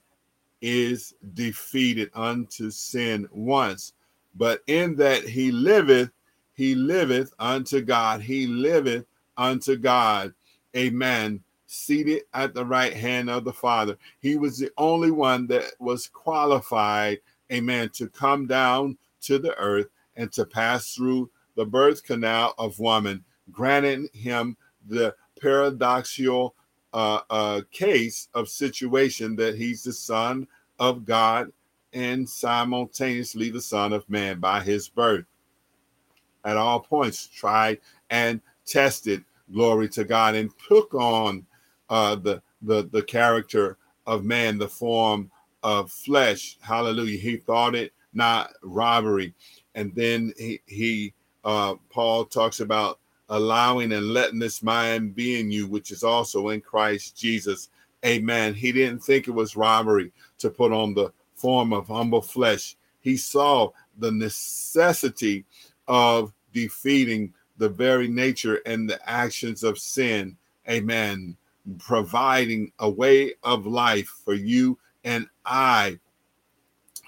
is 0.61 1.13
defeated 1.33 2.09
unto 2.13 2.71
sin 2.71 3.27
once. 3.31 3.93
But 4.35 4.61
in 4.67 4.95
that 4.97 5.23
he 5.23 5.51
liveth, 5.51 6.11
he 6.53 6.75
liveth 6.75 7.33
unto 7.39 7.81
God. 7.81 8.21
He 8.21 8.47
liveth 8.47 9.05
unto 9.37 9.75
God. 9.75 10.33
Amen. 10.75 11.41
Seated 11.65 12.23
at 12.33 12.53
the 12.53 12.65
right 12.65 12.93
hand 12.93 13.29
of 13.29 13.43
the 13.43 13.53
Father. 13.53 13.97
He 14.19 14.37
was 14.37 14.57
the 14.57 14.71
only 14.77 15.11
one 15.11 15.47
that 15.47 15.73
was 15.79 16.07
qualified, 16.07 17.19
amen, 17.51 17.89
to 17.95 18.07
come 18.07 18.47
down 18.47 18.97
to 19.21 19.37
the 19.37 19.55
earth 19.57 19.87
and 20.15 20.31
to 20.33 20.45
pass 20.45 20.93
through 20.93 21.29
the 21.55 21.65
birth 21.65 22.03
canal 22.03 22.53
of 22.57 22.79
woman, 22.79 23.23
granting 23.51 24.09
him 24.13 24.55
the 24.87 25.13
paradoxical 25.41 26.55
uh, 26.93 27.21
uh, 27.29 27.61
case 27.71 28.29
of 28.33 28.47
situation 28.47 29.35
that 29.35 29.55
he's 29.55 29.83
the 29.83 29.93
Son 29.93 30.47
of 30.79 31.05
God 31.05 31.51
and 31.93 32.27
simultaneously 32.29 33.49
the 33.49 33.61
Son 33.61 33.93
of 33.93 34.09
Man 34.09 34.39
by 34.39 34.61
his 34.61 34.87
birth. 34.87 35.25
At 36.45 36.57
all 36.57 36.79
points, 36.79 37.27
tried 37.27 37.79
and 38.09 38.41
tested, 38.67 39.23
glory 39.51 39.89
to 39.89 40.03
God, 40.03 40.35
and 40.35 40.51
took 40.67 40.93
on 40.93 41.45
uh, 41.89 42.15
the, 42.15 42.41
the, 42.61 42.89
the 42.91 43.01
character 43.01 43.77
of 44.05 44.23
man, 44.23 44.57
the 44.57 44.67
form 44.67 45.31
of 45.63 45.91
flesh. 45.91 46.57
Hallelujah. 46.61 47.17
He 47.17 47.37
thought 47.37 47.75
it 47.75 47.93
not 48.13 48.51
robbery. 48.61 49.33
And 49.75 49.93
then 49.95 50.33
he, 50.37 50.61
he 50.65 51.13
uh, 51.43 51.75
Paul 51.89 52.25
talks 52.25 52.59
about 52.59 52.99
allowing 53.29 53.91
and 53.91 54.13
letting 54.13 54.39
this 54.39 54.63
mind 54.63 55.15
be 55.15 55.39
in 55.39 55.51
you, 55.51 55.67
which 55.67 55.91
is 55.91 56.03
also 56.03 56.49
in 56.49 56.61
Christ 56.61 57.17
Jesus. 57.17 57.69
Amen. 58.05 58.53
He 58.53 58.71
didn't 58.71 59.03
think 59.03 59.27
it 59.27 59.31
was 59.31 59.55
robbery 59.55 60.11
to 60.39 60.49
put 60.49 60.71
on 60.71 60.93
the 60.93 61.11
form 61.35 61.73
of 61.73 61.87
humble 61.87 62.21
flesh. 62.21 62.75
He 62.99 63.17
saw 63.17 63.71
the 63.97 64.11
necessity 64.11 65.45
of 65.87 66.33
defeating 66.53 67.33
the 67.57 67.69
very 67.69 68.07
nature 68.07 68.61
and 68.65 68.89
the 68.89 69.09
actions 69.09 69.63
of 69.63 69.79
sin. 69.79 70.37
Amen. 70.69 71.37
Providing 71.79 72.71
a 72.79 72.89
way 72.89 73.33
of 73.43 73.65
life 73.65 74.13
for 74.23 74.33
you 74.33 74.77
and 75.03 75.27
I 75.45 75.99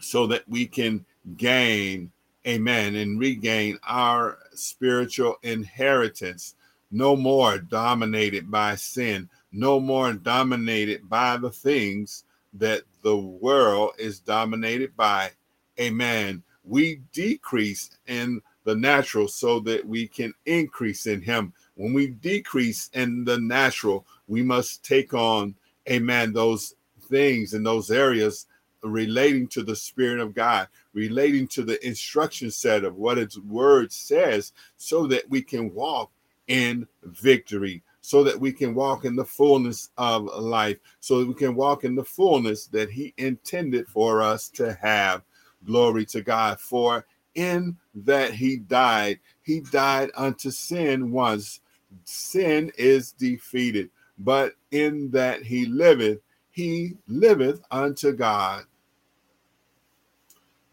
so 0.02 0.28
that 0.28 0.48
we 0.48 0.66
can 0.66 1.06
gain, 1.38 2.12
amen, 2.48 2.96
and 2.96 3.20
regain 3.20 3.78
our 3.88 4.38
spiritual 4.54 5.36
inheritance. 5.44 6.56
No 6.92 7.16
more 7.16 7.60
dominated 7.60 8.50
by 8.50 8.76
sin, 8.76 9.30
no 9.52 9.80
more 9.80 10.14
dominated 10.14 11.08
by 11.08 11.38
the 11.38 11.52
things 11.52 12.24
that 12.54 12.82
the 13.04 13.16
world 13.16 13.92
is 14.00 14.20
dominated 14.20 14.96
by. 14.96 15.32
Amen. 15.80 16.44
We 16.64 17.02
decrease 17.14 17.92
in 18.08 18.42
the 18.70 18.76
natural 18.76 19.28
so 19.28 19.60
that 19.60 19.84
we 19.84 20.08
can 20.08 20.32
increase 20.46 21.08
in 21.08 21.24
Him. 21.24 21.54
When 21.74 21.92
we 21.92 22.08
decrease 22.08 22.92
in 22.94 23.24
the 23.24 23.40
natural, 23.40 24.06
we 24.28 24.44
must 24.44 24.86
take 24.86 25.16
on, 25.16 25.56
amen, 25.90 26.34
those 26.34 26.76
things 27.10 27.56
in 27.56 27.64
those 27.64 27.90
areas 27.90 28.46
relating 28.84 29.48
to 29.48 29.64
the 29.64 29.76
Spirit 29.76 30.20
of 30.20 30.36
God, 30.36 30.68
relating 30.94 31.48
to 31.48 31.64
the 31.64 31.84
instruction 31.86 32.52
set 32.52 32.84
of 32.84 32.96
what 32.96 33.18
its 33.18 33.40
word 33.40 33.92
says, 33.92 34.54
so 34.78 35.08
that 35.08 35.28
we 35.32 35.42
can 35.42 35.74
walk 35.74 36.12
in 36.48 36.88
victory, 37.04 37.82
so 38.02 38.24
that 38.24 38.40
we 38.40 38.52
can 38.52 38.76
walk 38.76 39.04
in 39.04 39.16
the 39.16 39.26
fullness 39.26 39.90
of 39.98 40.26
life, 40.26 40.78
so 41.00 41.20
that 41.20 41.28
we 41.28 41.34
can 41.34 41.56
walk 41.56 41.84
in 41.86 41.96
the 41.96 42.04
fullness 42.04 42.68
that 42.68 42.92
He 42.92 43.16
intended 43.18 43.88
for 43.88 44.22
us 44.22 44.48
to 44.50 44.78
have. 44.80 45.24
Glory 45.66 46.06
to 46.06 46.22
God. 46.22 46.60
For 46.60 47.06
in 47.40 47.78
that 47.96 48.34
He 48.34 48.58
died, 48.58 49.20
He 49.42 49.62
died 49.62 50.12
unto 50.16 50.52
sin 50.52 51.12
once. 51.12 51.62
Sin 52.04 52.72
is 52.78 53.14
defeated, 53.14 53.90
but 54.20 54.54
in 54.72 55.10
that 55.12 55.44
He 55.44 55.66
liveth, 55.66 56.20
He 56.52 56.98
liveth 57.08 57.62
unto 57.72 58.12
God. 58.12 58.66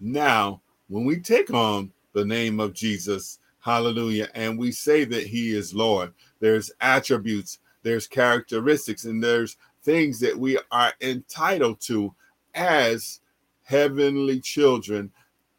Now, 0.01 0.61
when 0.89 1.05
we 1.05 1.21
take 1.21 1.53
on 1.53 1.93
the 2.13 2.25
name 2.25 2.61
of 2.61 2.75
Jesus, 2.75 3.39
hallelujah, 3.61 4.29
and 4.35 4.59
we 4.59 4.73
say 4.73 5.05
that 5.05 5.27
he 5.27 5.51
is 5.51 5.75
Lord, 5.75 6.13
there's 6.39 6.71
attributes, 6.81 7.59
there's 7.83 8.07
characteristics, 8.07 9.05
and 9.05 9.23
there's 9.23 9.57
things 9.83 10.21
that 10.21 10.39
we 10.39 10.59
are 10.71 10.93
entitled 11.01 11.81
to 11.83 12.15
as 12.55 13.21
heavenly 13.63 14.41
children, 14.41 15.11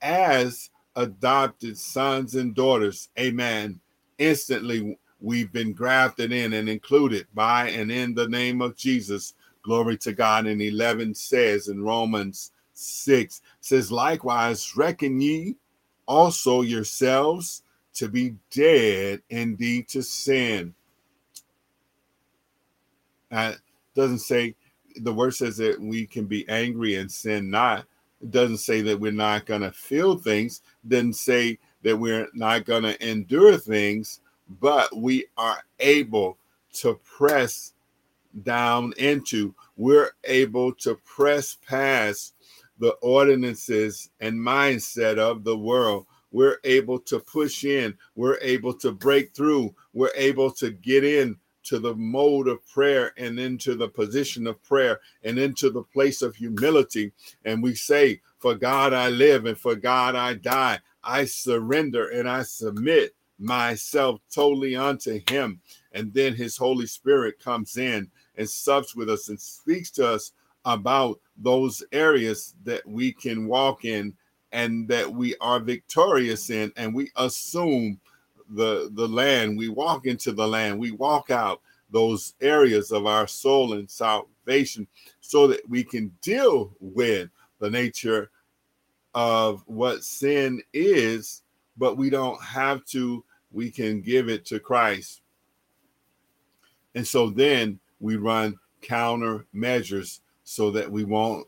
as 0.01 0.69
adopted 0.97 1.77
sons 1.77 2.35
and 2.35 2.53
daughters. 2.53 3.09
Amen. 3.17 3.79
Instantly, 4.17 4.97
we've 5.21 5.53
been 5.53 5.71
grafted 5.71 6.31
in 6.31 6.53
and 6.53 6.67
included 6.67 7.27
by 7.33 7.69
and 7.69 7.91
in 7.91 8.13
the 8.13 8.27
name 8.27 8.61
of 8.61 8.75
Jesus. 8.75 9.35
Glory 9.61 9.97
to 9.97 10.11
God. 10.11 10.47
And 10.47 10.61
11 10.61 11.13
says 11.15 11.69
in 11.69 11.81
Romans 11.81 12.51
6 12.73 13.41
says, 13.61 13.91
Likewise, 13.91 14.75
reckon 14.75 15.21
ye 15.21 15.55
also 16.07 16.61
yourselves 16.61 17.63
to 17.93 18.07
be 18.07 18.35
dead 18.51 19.21
indeed 19.29 19.87
to 19.89 20.01
sin. 20.01 20.73
Uh, 23.31 23.53
doesn't 23.95 24.19
say 24.19 24.55
the 25.01 25.13
word 25.13 25.35
says 25.35 25.57
that 25.57 25.79
we 25.79 26.05
can 26.07 26.25
be 26.25 26.47
angry 26.49 26.95
and 26.95 27.11
sin 27.11 27.49
not. 27.49 27.85
It 28.21 28.31
doesn't 28.31 28.57
say 28.57 28.81
that 28.81 28.99
we're 28.99 29.11
not 29.11 29.45
going 29.45 29.61
to 29.61 29.71
feel 29.71 30.17
things. 30.17 30.61
Doesn't 30.87 31.13
say 31.13 31.59
that 31.83 31.97
we're 31.97 32.27
not 32.33 32.65
going 32.65 32.83
to 32.83 33.07
endure 33.09 33.57
things, 33.57 34.21
but 34.59 34.95
we 34.95 35.25
are 35.37 35.63
able 35.79 36.37
to 36.73 36.99
press 37.03 37.73
down 38.43 38.93
into, 38.97 39.53
we're 39.77 40.11
able 40.23 40.73
to 40.73 40.95
press 41.05 41.57
past 41.67 42.35
the 42.79 42.91
ordinances 43.01 44.09
and 44.19 44.35
mindset 44.35 45.17
of 45.17 45.43
the 45.43 45.57
world. 45.57 46.05
We're 46.31 46.57
able 46.63 46.99
to 46.99 47.19
push 47.19 47.63
in, 47.63 47.97
we're 48.15 48.37
able 48.41 48.73
to 48.75 48.91
break 48.91 49.33
through, 49.33 49.73
we're 49.93 50.11
able 50.15 50.51
to 50.51 50.71
get 50.71 51.03
in 51.03 51.37
to 51.67 51.79
the 51.79 51.95
mode 51.95 52.47
of 52.47 52.65
prayer 52.67 53.13
and 53.17 53.39
into 53.39 53.75
the 53.75 53.87
position 53.89 54.47
of 54.47 54.63
prayer 54.63 54.99
and 55.23 55.37
into 55.37 55.69
the 55.69 55.83
place 55.83 56.21
of 56.21 56.35
humility. 56.35 57.11
And 57.45 57.61
we 57.61 57.75
say, 57.75 58.21
For 58.39 58.55
God 58.55 58.93
I 58.93 59.09
live 59.09 59.45
and 59.45 59.57
for 59.57 59.75
God 59.75 60.15
I 60.15 60.35
die. 60.35 60.79
I 61.03 61.25
surrender 61.25 62.07
and 62.09 62.29
I 62.29 62.43
submit 62.43 63.15
myself 63.39 64.21
totally 64.33 64.75
unto 64.75 65.19
Him. 65.29 65.59
And 65.91 66.13
then 66.13 66.33
His 66.33 66.55
Holy 66.57 66.87
Spirit 66.87 67.39
comes 67.39 67.77
in 67.77 68.09
and 68.37 68.49
sups 68.49 68.95
with 68.95 69.09
us 69.09 69.29
and 69.29 69.39
speaks 69.39 69.91
to 69.91 70.07
us 70.07 70.31
about 70.65 71.19
those 71.37 71.83
areas 71.91 72.55
that 72.63 72.85
we 72.87 73.11
can 73.11 73.47
walk 73.47 73.85
in 73.85 74.13
and 74.51 74.87
that 74.87 75.11
we 75.11 75.35
are 75.41 75.59
victorious 75.59 76.49
in 76.49 76.71
and 76.77 76.93
we 76.93 77.11
assume 77.17 77.99
the 78.49 78.89
the 78.93 79.07
land. 79.07 79.57
We 79.57 79.69
walk 79.69 80.05
into 80.05 80.31
the 80.31 80.47
land. 80.47 80.79
We 80.79 80.91
walk 80.91 81.29
out 81.31 81.61
those 81.89 82.33
areas 82.41 82.91
of 82.91 83.05
our 83.05 83.27
soul 83.27 83.73
and 83.73 83.89
salvation 83.89 84.87
so 85.21 85.47
that 85.47 85.67
we 85.69 85.83
can 85.83 86.11
deal 86.21 86.75
with 86.79 87.29
the 87.59 87.69
nature 87.69 88.29
of 89.13 89.63
what 89.67 90.03
sin 90.03 90.61
is 90.73 91.43
but 91.77 91.97
we 91.97 92.09
don't 92.09 92.41
have 92.41 92.83
to. 92.85 93.23
We 93.51 93.71
can 93.71 94.01
give 94.01 94.27
it 94.27 94.45
to 94.47 94.59
Christ. 94.59 95.21
And 96.95 97.07
so 97.07 97.29
then 97.29 97.79
we 97.99 98.15
run 98.15 98.57
counter 98.81 99.45
measures 99.53 100.21
so 100.43 100.71
that 100.71 100.91
we 100.91 101.03
won't 101.03 101.47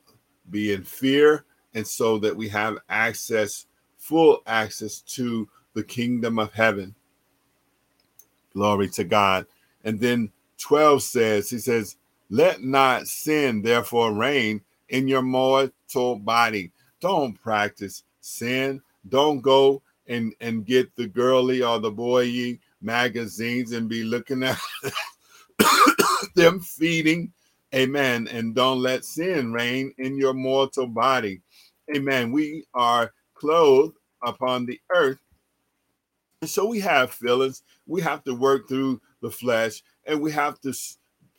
be 0.49 0.73
in 0.73 0.83
fear 0.83 1.45
and 1.73 1.85
so 1.85 2.17
that 2.19 2.35
we 2.35 2.47
have 2.49 2.77
access, 2.89 3.65
full 3.97 4.41
access 4.45 5.01
to 5.01 5.47
the 5.73 5.83
kingdom 5.83 6.39
of 6.39 6.53
heaven. 6.53 6.95
Glory 8.53 8.89
to 8.89 9.03
God. 9.03 9.45
And 9.83 9.99
then 9.99 10.31
12 10.57 11.03
says, 11.03 11.49
He 11.49 11.59
says, 11.59 11.97
Let 12.29 12.61
not 12.61 13.07
sin 13.07 13.61
therefore 13.61 14.13
reign 14.13 14.61
in 14.89 15.07
your 15.07 15.21
mortal 15.21 16.15
body. 16.17 16.71
Don't 16.99 17.33
practice 17.41 18.03
sin. 18.21 18.81
Don't 19.07 19.41
go 19.41 19.81
and, 20.07 20.33
and 20.41 20.65
get 20.65 20.95
the 20.95 21.07
girly 21.07 21.61
or 21.61 21.79
the 21.79 21.91
boy 21.91 22.59
magazines 22.81 23.71
and 23.71 23.87
be 23.87 24.03
looking 24.03 24.43
at 24.43 24.59
them 26.35 26.59
feeding 26.59 27.31
Amen. 27.73 28.27
And 28.29 28.55
don't 28.55 28.81
let 28.81 29.05
sin 29.05 29.53
reign 29.53 29.93
in 29.97 30.17
your 30.17 30.33
mortal 30.33 30.87
body. 30.87 31.41
Amen. 31.95 32.31
We 32.31 32.65
are 32.73 33.11
clothed 33.35 33.95
upon 34.23 34.65
the 34.65 34.79
earth. 34.93 35.19
And 36.41 36.49
so 36.49 36.65
we 36.65 36.79
have 36.79 37.11
feelings. 37.11 37.63
We 37.85 38.01
have 38.01 38.23
to 38.23 38.33
work 38.33 38.69
through 38.69 39.01
the 39.21 39.29
flesh 39.29 39.83
and 40.05 40.21
we 40.21 40.31
have 40.31 40.59
to 40.61 40.73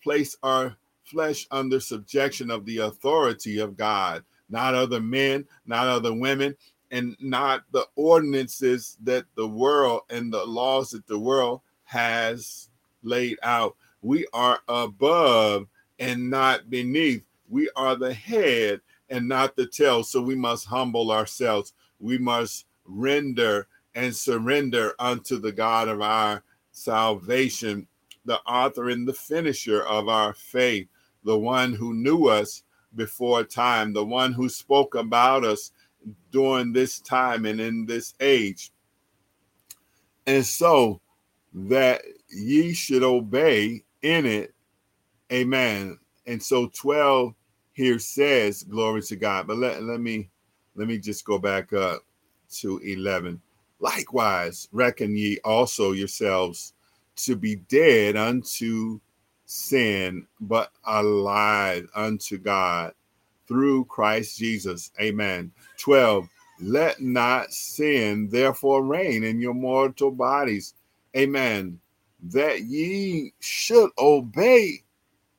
place 0.03 0.37
our 0.43 0.77
flesh 1.05 1.47
under 1.51 1.81
subjection 1.81 2.51
of 2.51 2.67
the 2.67 2.79
authority 2.79 3.59
of 3.59 3.77
God, 3.77 4.25
not 4.51 4.75
other 4.75 5.01
men, 5.01 5.47
not 5.67 5.87
other 5.87 6.13
women, 6.13 6.55
and 6.91 7.17
not 7.19 7.63
the 7.73 7.87
ordinances 7.97 8.99
that 9.03 9.25
the 9.37 9.47
world 9.47 10.03
and 10.11 10.33
the 10.33 10.45
laws 10.45 10.91
that 10.91 11.07
the 11.07 11.19
world 11.19 11.63
has 11.85 12.69
laid 13.03 13.39
out. 13.43 13.77
We 14.03 14.27
are 14.35 14.61
above 14.69 15.67
and 15.99 16.29
not 16.29 16.69
beneath. 16.69 17.25
We 17.49 17.71
are 17.75 17.97
the 17.97 18.13
head 18.13 18.81
and 19.09 19.29
not 19.29 19.57
the 19.57 19.67
tail. 19.67 20.05
So 20.05 20.21
we 20.21 20.35
must 20.35 20.67
humble 20.67 21.11
ourselves. 21.11 21.73
We 21.99 22.19
must 22.19 22.67
render 22.85 23.67
and 23.95 24.15
surrender 24.15 24.95
unto 24.99 25.39
the 25.39 25.53
God 25.53 25.89
of 25.89 26.01
our 26.01 26.43
salvation, 26.73 27.87
the 28.25 28.41
author 28.41 28.91
and 28.91 29.07
the 29.07 29.13
finisher 29.13 29.83
of 29.87 30.09
our 30.09 30.33
faith, 30.35 30.89
the 31.25 31.39
one 31.39 31.73
who 31.73 31.95
knew 31.95 32.27
us 32.27 32.63
before 32.95 33.45
time, 33.45 33.93
the 33.93 34.05
one 34.05 34.33
who 34.33 34.49
spoke 34.49 34.95
about 34.95 35.45
us 35.45 35.73
during 36.31 36.73
this 36.73 37.01
time 37.01 37.45
and 37.47 37.61
in 37.61 37.87
this 37.87 38.15
age. 38.21 38.73
And 40.27 40.45
so 40.45 41.01
that 41.53 42.03
ye 42.29 42.73
should 42.73 43.03
obey 43.03 43.83
in 44.03 44.27
it 44.27 44.55
Amen. 45.33 45.99
And 46.27 46.43
so 46.43 46.69
12 46.69 47.35
here 47.73 47.99
says, 47.99 48.65
glory 48.65 49.03
to 49.03 49.17
God. 49.17 49.47
But 49.47 49.59
let, 49.59 49.83
let 49.83 50.01
me 50.01 50.29
let 50.75 50.89
me 50.89 50.99
just 50.99 51.25
go 51.25 51.39
back 51.39 51.73
up 51.73 52.03
to 52.59 52.79
11. 52.79 53.41
Likewise, 53.81 54.69
reckon 54.73 55.17
ye 55.17 55.39
also 55.45 55.93
yourselves 55.93 56.75
to 57.17 57.35
be 57.35 57.57
dead 57.57 58.17
unto 58.17 59.01
sin, 59.47 60.27
but 60.41 60.71
alive 60.85 61.89
unto 61.95 62.39
God 62.39 62.93
through 63.49 63.85
Christ 63.87 64.39
Jesus. 64.39 64.93
Amen. 65.01 65.51
12. 65.79 66.29
Let 66.61 67.01
not 67.01 67.53
sin 67.53 68.29
therefore 68.31 68.85
reign 68.85 69.25
in 69.25 69.41
your 69.41 69.55
mortal 69.55 70.11
bodies. 70.11 70.75
Amen. 71.17 71.81
That 72.23 72.63
ye 72.63 73.33
should 73.41 73.91
obey 73.99 74.85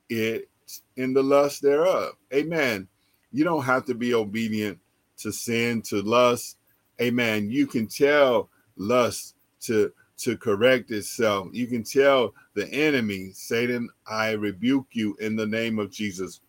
it 0.09 0.49
in 0.97 1.13
the 1.13 1.23
lust 1.23 1.61
thereof. 1.61 2.13
Amen. 2.33 2.87
You 3.31 3.43
don't 3.43 3.63
have 3.63 3.85
to 3.85 3.93
be 3.93 4.13
obedient 4.13 4.79
to 5.17 5.31
sin, 5.31 5.81
to 5.83 6.01
lust. 6.01 6.57
Amen. 7.01 7.49
You 7.49 7.65
can 7.65 7.87
tell 7.87 8.49
lust 8.77 9.35
to 9.61 9.91
to 10.17 10.37
correct 10.37 10.91
itself. 10.91 11.47
You 11.51 11.65
can 11.65 11.83
tell 11.83 12.35
the 12.53 12.71
enemy, 12.71 13.31
Satan, 13.33 13.89
I 14.05 14.31
rebuke 14.31 14.87
you 14.91 15.15
in 15.19 15.35
the 15.35 15.47
name 15.47 15.79
of 15.79 15.91
Jesus. 15.91 16.41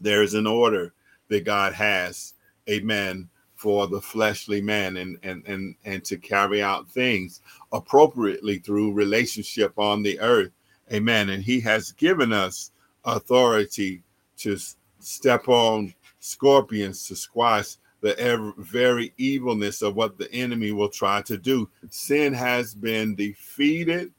There's 0.00 0.32
an 0.32 0.46
order 0.46 0.94
that 1.28 1.44
God 1.44 1.74
has, 1.74 2.32
amen, 2.70 3.28
for 3.56 3.86
the 3.86 4.00
fleshly 4.00 4.62
man 4.62 4.96
and 4.96 5.18
and 5.22 5.44
and 5.46 5.74
and 5.84 6.02
to 6.04 6.16
carry 6.16 6.62
out 6.62 6.90
things 6.90 7.42
appropriately 7.72 8.58
through 8.58 8.92
relationship 8.94 9.78
on 9.78 10.02
the 10.02 10.18
earth. 10.20 10.52
Amen. 10.92 11.28
And 11.28 11.42
he 11.42 11.60
has 11.60 11.92
given 11.92 12.32
us 12.32 12.70
authority 13.04 14.02
to 14.38 14.56
step 14.98 15.48
on 15.48 15.94
scorpions 16.20 17.06
to 17.08 17.16
squash 17.16 17.76
the 18.02 18.52
very 18.58 19.14
evilness 19.16 19.80
of 19.80 19.94
what 19.94 20.18
the 20.18 20.30
enemy 20.32 20.72
will 20.72 20.88
try 20.88 21.22
to 21.22 21.38
do. 21.38 21.70
Sin 21.88 22.32
has 22.34 22.74
been 22.74 23.14
defeated. 23.14 24.12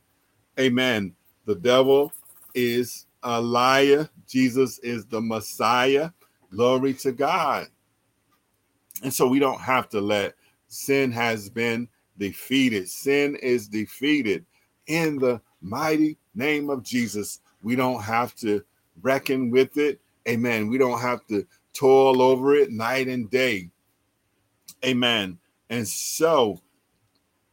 Amen. 0.60 1.13
The 1.46 1.56
devil 1.56 2.13
is 2.56 3.06
a 3.24 3.39
liar. 3.39 4.10
Jesus 4.28 4.80
is 4.80 5.06
the 5.06 5.22
Messiah. 5.22 6.12
Glory 6.50 6.93
to 6.96 7.12
God. 7.12 7.67
And 9.04 9.13
so 9.13 9.28
we 9.28 9.39
don't 9.39 9.60
have 9.60 9.89
to 9.89 10.00
let 10.00 10.36
sin 10.67 11.12
has 11.12 11.50
been 11.50 11.88
defeated. 12.17 12.89
Sin 12.89 13.36
is 13.41 13.67
defeated 13.67 14.46
in 14.88 15.17
the 15.17 15.41
mighty 15.62 16.17
name 16.36 16.69
of 16.69 16.84
Jesus. 16.84 17.41
We 17.62 17.76
don't 17.76 18.02
have 18.02 18.34
to 18.36 18.63
reckon 19.02 19.50
with 19.50 19.78
it. 19.78 20.00
Amen. 20.28 20.69
We 20.69 20.78
don't 20.78 21.02
have 21.02 21.26
to 21.28 21.46
toil 21.73 22.21
over 22.21 22.55
it 22.55 22.71
night 22.71 23.07
and 23.07 23.29
day. 23.29 23.69
Amen. 24.86 25.39
And 25.69 25.88
so 25.88 26.62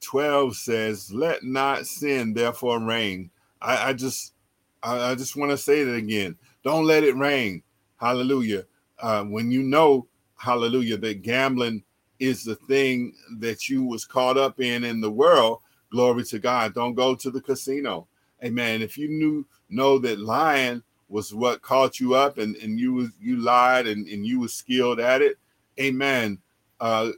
12 0.00 0.56
says, 0.56 1.12
Let 1.12 1.42
not 1.42 1.87
sin 1.87 2.35
therefore 2.35 2.80
reign. 2.80 3.30
I, 3.61 3.90
I 3.90 3.92
just 3.92 4.35
I, 4.83 5.11
I 5.11 5.14
just 5.14 5.37
want 5.37 5.50
to 5.50 5.56
say 5.56 5.85
that 5.85 5.94
again. 5.94 6.37
Don't 6.64 6.87
let 6.87 7.04
it 7.04 7.16
reign. 7.16 7.62
Hallelujah. 7.96 8.64
Uh, 8.98 9.24
when 9.24 9.50
you 9.50 9.62
know, 9.62 10.06
hallelujah, 10.37 10.96
that 10.98 11.22
gambling 11.22 11.83
is 12.18 12.44
the 12.44 12.56
thing 12.56 13.14
that 13.38 13.68
you 13.68 13.85
was 13.85 14.04
caught 14.04 14.37
up 14.37 14.61
in 14.61 14.85
in 14.85 15.00
the 15.00 15.11
world, 15.11 15.61
glory 15.90 16.24
to 16.24 16.38
God. 16.38 16.74
Don't 16.74 16.94
go 16.94 17.14
to 17.14 17.30
the 17.30 17.40
casino. 17.40 18.06
Amen. 18.44 18.83
If 18.83 18.96
you 18.96 19.09
knew 19.09 19.46
know 19.68 19.98
that 19.98 20.18
lying 20.18 20.83
was 21.11 21.35
what 21.35 21.61
caught 21.61 22.01
you 22.01 22.14
up 22.14 22.38
and, 22.38 22.57
and 22.57 22.81
you 22.81 22.94
was 22.94 23.11
you 23.20 23.37
lied 23.37 23.87
and, 23.87 24.07
and 24.09 24.25
you 24.25 24.40
was 24.40 24.55
skilled 24.55 25.01
at 25.01 25.20
it, 25.20 25.38
amen 25.79 26.38
uh, 26.81 27.11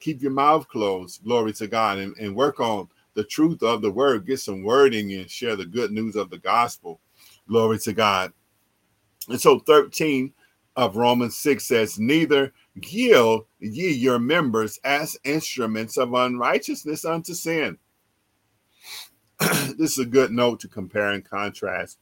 keep 0.00 0.22
your 0.22 0.30
mouth 0.30 0.68
closed, 0.68 1.24
glory 1.24 1.52
to 1.54 1.66
God, 1.66 1.98
and, 1.98 2.16
and 2.18 2.34
work 2.34 2.60
on 2.60 2.88
the 3.14 3.24
truth 3.24 3.62
of 3.62 3.82
the 3.82 3.90
word. 3.90 4.26
Get 4.26 4.40
some 4.40 4.62
word 4.62 4.94
in 4.94 5.08
you 5.08 5.20
and 5.20 5.30
share 5.30 5.56
the 5.56 5.66
good 5.66 5.90
news 5.90 6.14
of 6.14 6.30
the 6.30 6.38
gospel. 6.38 7.00
Glory 7.48 7.78
to 7.80 7.92
God. 7.92 8.32
And 9.28 9.40
so 9.40 9.58
13 9.58 10.32
of 10.76 10.96
Romans 10.96 11.36
6 11.36 11.64
says, 11.64 11.98
Neither 11.98 12.52
yield 12.74 13.46
ye 13.58 13.90
your 13.90 14.18
members 14.18 14.78
as 14.84 15.18
instruments 15.24 15.96
of 15.96 16.14
unrighteousness 16.14 17.04
unto 17.04 17.34
sin. 17.34 17.76
this 19.40 19.92
is 19.92 19.98
a 19.98 20.06
good 20.06 20.30
note 20.30 20.60
to 20.60 20.68
compare 20.68 21.12
and 21.12 21.24
contrast. 21.24 21.98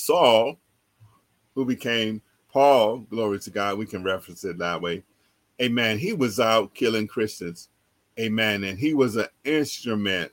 Saul, 0.00 0.58
who 1.54 1.64
became 1.64 2.22
Paul, 2.52 2.98
glory 2.98 3.38
to 3.40 3.50
God, 3.50 3.78
we 3.78 3.86
can 3.86 4.02
reference 4.02 4.44
it 4.44 4.58
that 4.58 4.80
way, 4.80 5.04
Amen. 5.60 5.98
He 5.98 6.14
was 6.14 6.40
out 6.40 6.74
killing 6.74 7.06
Christians. 7.06 7.68
Amen. 8.18 8.64
And 8.64 8.78
he 8.78 8.94
was 8.94 9.16
an 9.16 9.26
instrument 9.44 10.32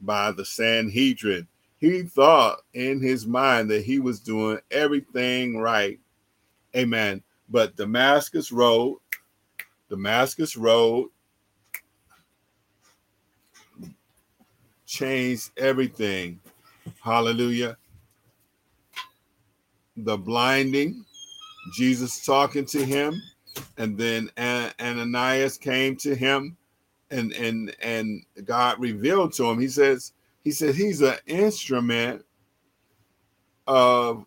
by 0.00 0.32
the 0.32 0.44
Sanhedrin. 0.44 1.46
He 1.78 2.02
thought 2.02 2.58
in 2.74 3.00
his 3.00 3.24
mind 3.24 3.70
that 3.70 3.84
he 3.84 4.00
was 4.00 4.18
doing 4.18 4.58
everything 4.72 5.58
right. 5.58 6.00
Amen. 6.76 7.22
But 7.48 7.76
Damascus 7.76 8.50
Road, 8.50 8.98
Damascus 9.88 10.56
Road 10.56 11.10
changed 14.86 15.50
everything. 15.56 16.40
Hallelujah. 17.00 17.76
The 20.04 20.16
blinding, 20.16 21.04
Jesus 21.74 22.24
talking 22.24 22.64
to 22.66 22.84
him, 22.84 23.20
and 23.76 23.98
then 23.98 24.30
Ananias 24.38 25.58
came 25.58 25.96
to 25.96 26.14
him 26.14 26.56
and 27.10 27.32
and 27.32 27.74
and 27.80 28.22
God 28.44 28.78
revealed 28.80 29.32
to 29.34 29.44
him. 29.44 29.58
He 29.58 29.68
says 29.68 30.12
he 30.42 30.50
said 30.50 30.74
he's 30.74 31.00
an 31.00 31.16
instrument 31.26 32.24
of 33.66 34.24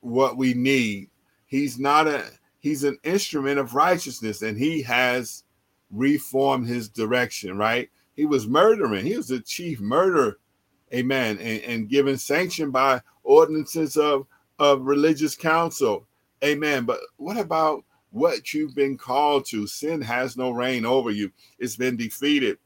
what 0.00 0.36
we 0.36 0.54
need. 0.54 1.10
He's 1.46 1.78
not 1.78 2.06
a 2.06 2.24
he's 2.60 2.84
an 2.84 2.98
instrument 3.04 3.58
of 3.58 3.74
righteousness 3.74 4.42
and 4.42 4.58
he 4.58 4.82
has 4.82 5.44
reformed 5.90 6.66
his 6.66 6.88
direction 6.88 7.56
right? 7.56 7.88
He 8.14 8.26
was 8.26 8.48
murdering. 8.48 9.06
He 9.06 9.16
was 9.16 9.28
the 9.28 9.40
chief 9.40 9.80
murderer 9.80 10.38
amen 10.92 11.38
and, 11.38 11.62
and 11.62 11.88
given 11.88 12.16
sanction 12.16 12.70
by 12.70 13.00
ordinances 13.22 13.96
of 13.96 14.26
of 14.58 14.82
religious 14.82 15.34
council 15.34 16.06
amen 16.42 16.84
but 16.84 17.00
what 17.16 17.36
about 17.36 17.84
what 18.10 18.54
you've 18.54 18.74
been 18.74 18.96
called 18.96 19.44
to. 19.46 19.66
Sin 19.66 20.00
has 20.00 20.36
no 20.36 20.50
reign 20.50 20.84
over 20.84 21.10
you, 21.10 21.30
it's 21.58 21.76
been 21.76 21.96
defeated. 21.96 22.58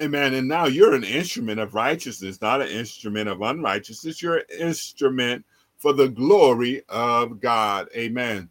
Amen. 0.00 0.34
And 0.34 0.46
now 0.46 0.66
you're 0.66 0.94
an 0.94 1.02
instrument 1.02 1.58
of 1.58 1.74
righteousness, 1.74 2.40
not 2.40 2.60
an 2.60 2.68
instrument 2.68 3.28
of 3.28 3.42
unrighteousness. 3.42 4.22
You're 4.22 4.38
an 4.38 4.44
instrument 4.60 5.44
for 5.76 5.92
the 5.92 6.08
glory 6.08 6.82
of 6.88 7.40
God. 7.40 7.88
Amen. 7.96 8.48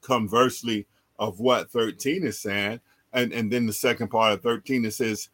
Conversely, 0.00 0.86
of 1.20 1.38
what 1.38 1.70
13 1.70 2.24
is 2.24 2.40
saying, 2.40 2.80
and, 3.12 3.32
and 3.32 3.52
then 3.52 3.66
the 3.66 3.72
second 3.72 4.08
part 4.08 4.32
of 4.32 4.42
13 4.42 4.84
it 4.84 4.92
says, 4.92 5.28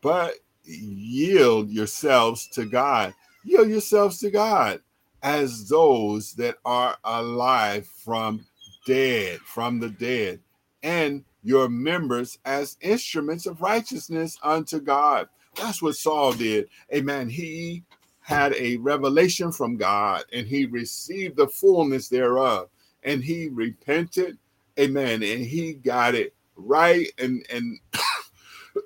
But 0.00 0.34
yield 0.64 1.70
yourselves 1.70 2.46
to 2.48 2.64
God. 2.64 3.14
Yield 3.44 3.68
yourselves 3.68 4.18
to 4.18 4.30
God 4.30 4.80
as 5.22 5.68
those 5.68 6.34
that 6.34 6.56
are 6.64 6.96
alive 7.04 7.86
from 7.86 8.44
dead, 8.86 9.38
from 9.40 9.78
the 9.78 9.90
dead, 9.90 10.40
and 10.82 11.24
your 11.42 11.68
members 11.68 12.38
as 12.44 12.76
instruments 12.80 13.46
of 13.46 13.60
righteousness 13.60 14.38
unto 14.42 14.80
God. 14.80 15.28
That's 15.56 15.82
what 15.82 15.96
Saul 15.96 16.32
did. 16.32 16.68
Amen. 16.92 17.28
He 17.28 17.84
had 18.20 18.54
a 18.54 18.76
revelation 18.76 19.50
from 19.50 19.76
God 19.76 20.24
and 20.32 20.46
he 20.46 20.66
received 20.66 21.36
the 21.36 21.48
fullness 21.48 22.08
thereof 22.08 22.68
and 23.02 23.22
he 23.22 23.48
repented. 23.48 24.38
Amen. 24.78 25.22
And 25.22 25.44
he 25.44 25.74
got 25.74 26.14
it 26.14 26.34
right. 26.56 27.08
And 27.18 27.44
and 27.50 27.78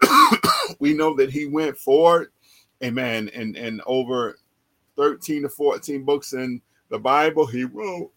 we 0.79 0.95
know 0.95 1.14
that 1.16 1.31
he 1.31 1.47
went 1.47 1.77
forward. 1.77 2.33
Amen. 2.83 3.31
And 3.35 3.57
and 3.57 3.83
over 3.87 4.38
13 4.96 5.42
to 5.42 5.48
14 5.48 6.04
books 6.04 6.32
in 6.32 6.61
the 6.88 6.98
Bible 6.98 7.46
he 7.46 7.64
wrote. 7.64 8.11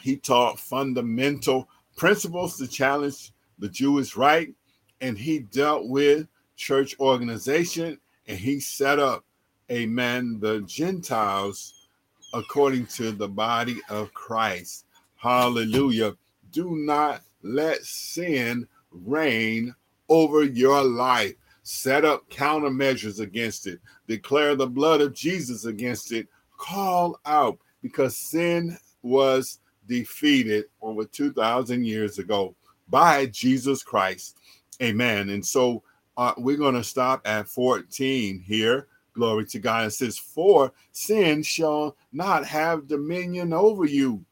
He 0.00 0.16
taught 0.16 0.58
fundamental 0.58 1.68
principles 1.96 2.58
to 2.58 2.66
challenge 2.66 3.32
the 3.58 3.68
Jewish 3.68 4.16
right, 4.16 4.52
and 5.00 5.16
he 5.16 5.40
dealt 5.40 5.88
with 5.88 6.26
church 6.56 6.98
organization, 6.98 7.98
and 8.26 8.38
he 8.38 8.58
set 8.58 8.98
up, 8.98 9.24
amen, 9.70 10.40
the 10.40 10.60
Gentiles 10.62 11.88
according 12.34 12.86
to 12.86 13.12
the 13.12 13.28
body 13.28 13.80
of 13.88 14.12
Christ. 14.14 14.86
Hallelujah. 15.16 16.16
Do 16.50 16.76
not 16.76 17.22
let 17.42 17.84
sin 17.84 18.66
reign 18.90 19.74
over 20.08 20.42
your 20.44 20.82
life 20.82 21.34
set 21.62 22.04
up 22.04 22.28
countermeasures 22.28 23.20
against 23.20 23.66
it, 23.66 23.80
declare 24.06 24.56
the 24.56 24.66
blood 24.66 25.00
of 25.00 25.14
Jesus 25.14 25.64
against 25.64 26.12
it, 26.12 26.28
call 26.56 27.20
out 27.26 27.58
because 27.82 28.16
sin 28.16 28.76
was 29.02 29.60
defeated 29.86 30.66
over 30.80 31.04
2,000 31.04 31.84
years 31.84 32.18
ago 32.18 32.54
by 32.88 33.26
Jesus 33.26 33.82
Christ. 33.82 34.38
Amen. 34.82 35.30
And 35.30 35.44
so 35.44 35.82
uh, 36.16 36.34
we're 36.36 36.56
going 36.56 36.74
to 36.74 36.84
stop 36.84 37.26
at 37.26 37.48
14 37.48 38.40
here. 38.40 38.88
Glory 39.14 39.44
to 39.46 39.58
God. 39.58 39.86
It 39.86 39.90
says, 39.90 40.18
For 40.18 40.72
sin 40.92 41.42
shall 41.42 41.96
not 42.12 42.46
have 42.46 42.88
dominion 42.88 43.52
over 43.52 43.84
you. 43.84 44.24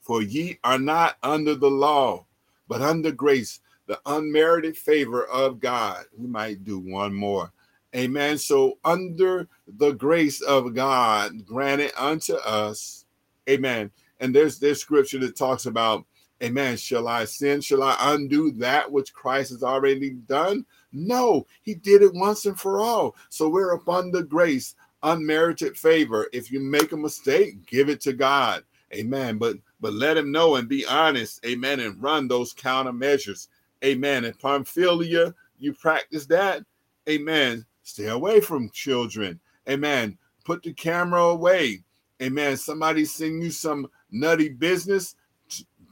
For 0.00 0.22
ye 0.22 0.58
are 0.64 0.78
not 0.78 1.16
under 1.22 1.54
the 1.54 1.70
law, 1.70 2.26
but 2.68 2.82
under 2.82 3.10
grace, 3.10 3.60
the 3.86 4.00
unmerited 4.06 4.76
favor 4.76 5.24
of 5.26 5.60
God. 5.60 6.04
We 6.16 6.26
might 6.26 6.64
do 6.64 6.78
one 6.78 7.14
more. 7.14 7.52
Amen. 7.94 8.38
So, 8.38 8.78
under 8.84 9.46
the 9.78 9.92
grace 9.92 10.40
of 10.40 10.74
God 10.74 11.46
granted 11.46 11.92
unto 11.96 12.34
us, 12.34 13.04
amen. 13.48 13.90
And 14.20 14.34
there's 14.34 14.58
this 14.58 14.80
scripture 14.80 15.18
that 15.20 15.36
talks 15.36 15.66
about, 15.66 16.04
amen. 16.42 16.76
Shall 16.76 17.06
I 17.06 17.24
sin? 17.24 17.60
Shall 17.60 17.82
I 17.82 17.96
undo 18.00 18.50
that 18.52 18.90
which 18.90 19.14
Christ 19.14 19.50
has 19.50 19.62
already 19.62 20.10
done? 20.10 20.66
No, 20.92 21.46
he 21.62 21.74
did 21.74 22.02
it 22.02 22.14
once 22.14 22.46
and 22.46 22.58
for 22.58 22.80
all. 22.80 23.14
So 23.28 23.48
we're 23.48 23.74
upon 23.74 24.10
the 24.10 24.24
grace, 24.24 24.74
unmerited 25.04 25.76
favor. 25.76 26.28
If 26.32 26.50
you 26.50 26.60
make 26.60 26.92
a 26.92 26.96
mistake, 26.96 27.64
give 27.66 27.88
it 27.88 28.00
to 28.02 28.12
God. 28.12 28.64
Amen. 28.92 29.38
But 29.38 29.56
but 29.80 29.92
let 29.92 30.16
him 30.16 30.32
know 30.32 30.54
and 30.56 30.68
be 30.68 30.86
honest. 30.86 31.44
Amen. 31.44 31.80
And 31.80 32.02
run 32.02 32.26
those 32.28 32.54
countermeasures. 32.54 33.48
Amen. 33.84 34.24
And 34.24 34.38
Pamphylia, 34.38 35.34
you 35.58 35.74
practice 35.74 36.26
that. 36.26 36.62
Amen. 37.08 37.66
Stay 37.82 38.06
away 38.06 38.40
from 38.40 38.70
children. 38.70 39.38
Amen. 39.68 40.16
Put 40.44 40.62
the 40.62 40.72
camera 40.72 41.22
away. 41.22 41.82
Amen. 42.22 42.56
Somebody 42.56 43.04
send 43.04 43.42
you 43.42 43.50
some 43.50 43.88
nutty 44.10 44.48
business. 44.48 45.16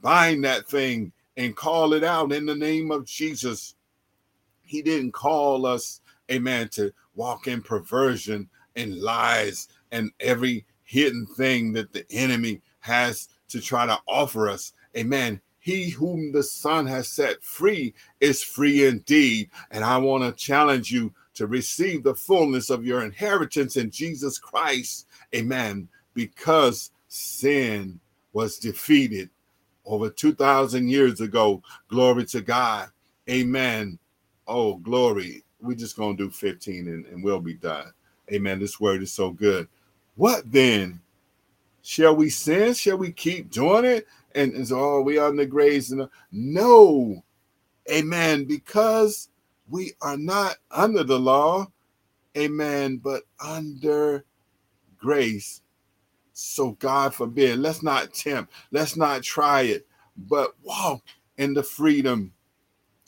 Bind 0.03 0.45
that 0.45 0.67
thing 0.67 1.13
and 1.37 1.57
call 1.57 1.93
it 1.93 2.05
out 2.05 2.33
in 2.33 2.47
the 2.47 2.55
name 2.55 2.91
of 2.91 3.07
Jesus. 3.07 3.75
He 4.63 4.83
didn't 4.83 5.13
call 5.13 5.67
us, 5.67 6.01
amen, 6.31 6.69
to 6.71 6.93
walk 7.15 7.47
in 7.47 7.63
perversion 7.63 8.49
and 8.77 9.01
lies 9.01 9.69
and 9.91 10.11
every 10.21 10.65
hidden 10.85 11.27
thing 11.27 11.73
that 11.75 11.93
the 11.93 12.07
enemy 12.11 12.61
has 12.81 13.29
to 13.49 13.61
try 13.61 13.87
to 13.87 13.99
offer 14.07 14.49
us. 14.49 14.73
Amen. 14.97 15.41
He 15.63 15.91
whom 15.91 16.33
the 16.33 16.43
Son 16.43 16.87
has 16.89 17.07
set 17.09 17.41
free 17.45 17.95
is 18.19 18.43
free 18.43 18.85
indeed. 18.85 19.49
And 19.71 19.85
I 19.85 19.97
want 19.97 20.25
to 20.25 20.45
challenge 20.45 20.91
you 20.91 21.15
to 21.35 21.47
receive 21.47 22.03
the 22.03 22.17
fullness 22.17 22.69
of 22.69 22.85
your 22.85 23.05
inheritance 23.05 23.77
in 23.77 23.89
Jesus 23.89 24.39
Christ. 24.39 25.07
Amen. 25.33 25.89
Because 26.15 26.91
sin 27.07 28.01
was 28.33 28.59
defeated 28.59 29.31
over 29.85 30.11
2,000 30.11 30.89
years 30.89 31.21
ago. 31.21 31.63
Glory 31.87 32.25
to 32.27 32.41
God. 32.41 32.89
Amen. 33.31 34.01
Oh, 34.49 34.75
glory. 34.75 35.45
We're 35.61 35.77
just 35.77 35.97
going 35.97 36.17
to 36.17 36.25
do 36.25 36.31
15 36.31 36.89
and, 36.89 37.07
and 37.07 37.23
we'll 37.23 37.41
be 37.41 37.55
done. 37.55 37.93
Amen. 38.33 38.59
This 38.59 38.81
word 38.81 39.01
is 39.01 39.13
so 39.13 39.31
good. 39.31 39.69
What 40.17 40.51
then? 40.51 41.01
Shall 41.83 42.15
we 42.15 42.31
sin? 42.31 42.75
Shall 42.75 42.97
we 42.97 43.13
keep 43.13 43.51
doing 43.51 43.85
it? 43.85 44.07
And, 44.35 44.55
and 44.55 44.67
so, 44.67 44.79
oh, 44.79 45.01
we 45.03 45.19
are 45.19 45.29
in 45.29 45.37
the 45.37 45.47
grace. 45.47 45.91
And 45.91 46.09
no, 46.31 47.23
amen. 47.91 48.45
Because 48.45 49.29
we 49.69 49.93
are 50.01 50.17
not 50.17 50.57
under 50.71 51.03
the 51.03 51.19
law, 51.19 51.67
amen, 52.37 52.99
but 52.99 53.23
under 53.45 54.25
grace. 54.97 55.61
So, 56.33 56.73
God 56.73 57.15
forbid, 57.15 57.59
let's 57.59 57.83
not 57.83 58.15
tempt, 58.15 58.53
let's 58.71 58.97
not 58.97 59.23
try 59.23 59.63
it, 59.63 59.87
but 60.17 60.55
walk 60.63 61.03
in 61.37 61.53
the 61.53 61.63
freedom 61.63 62.33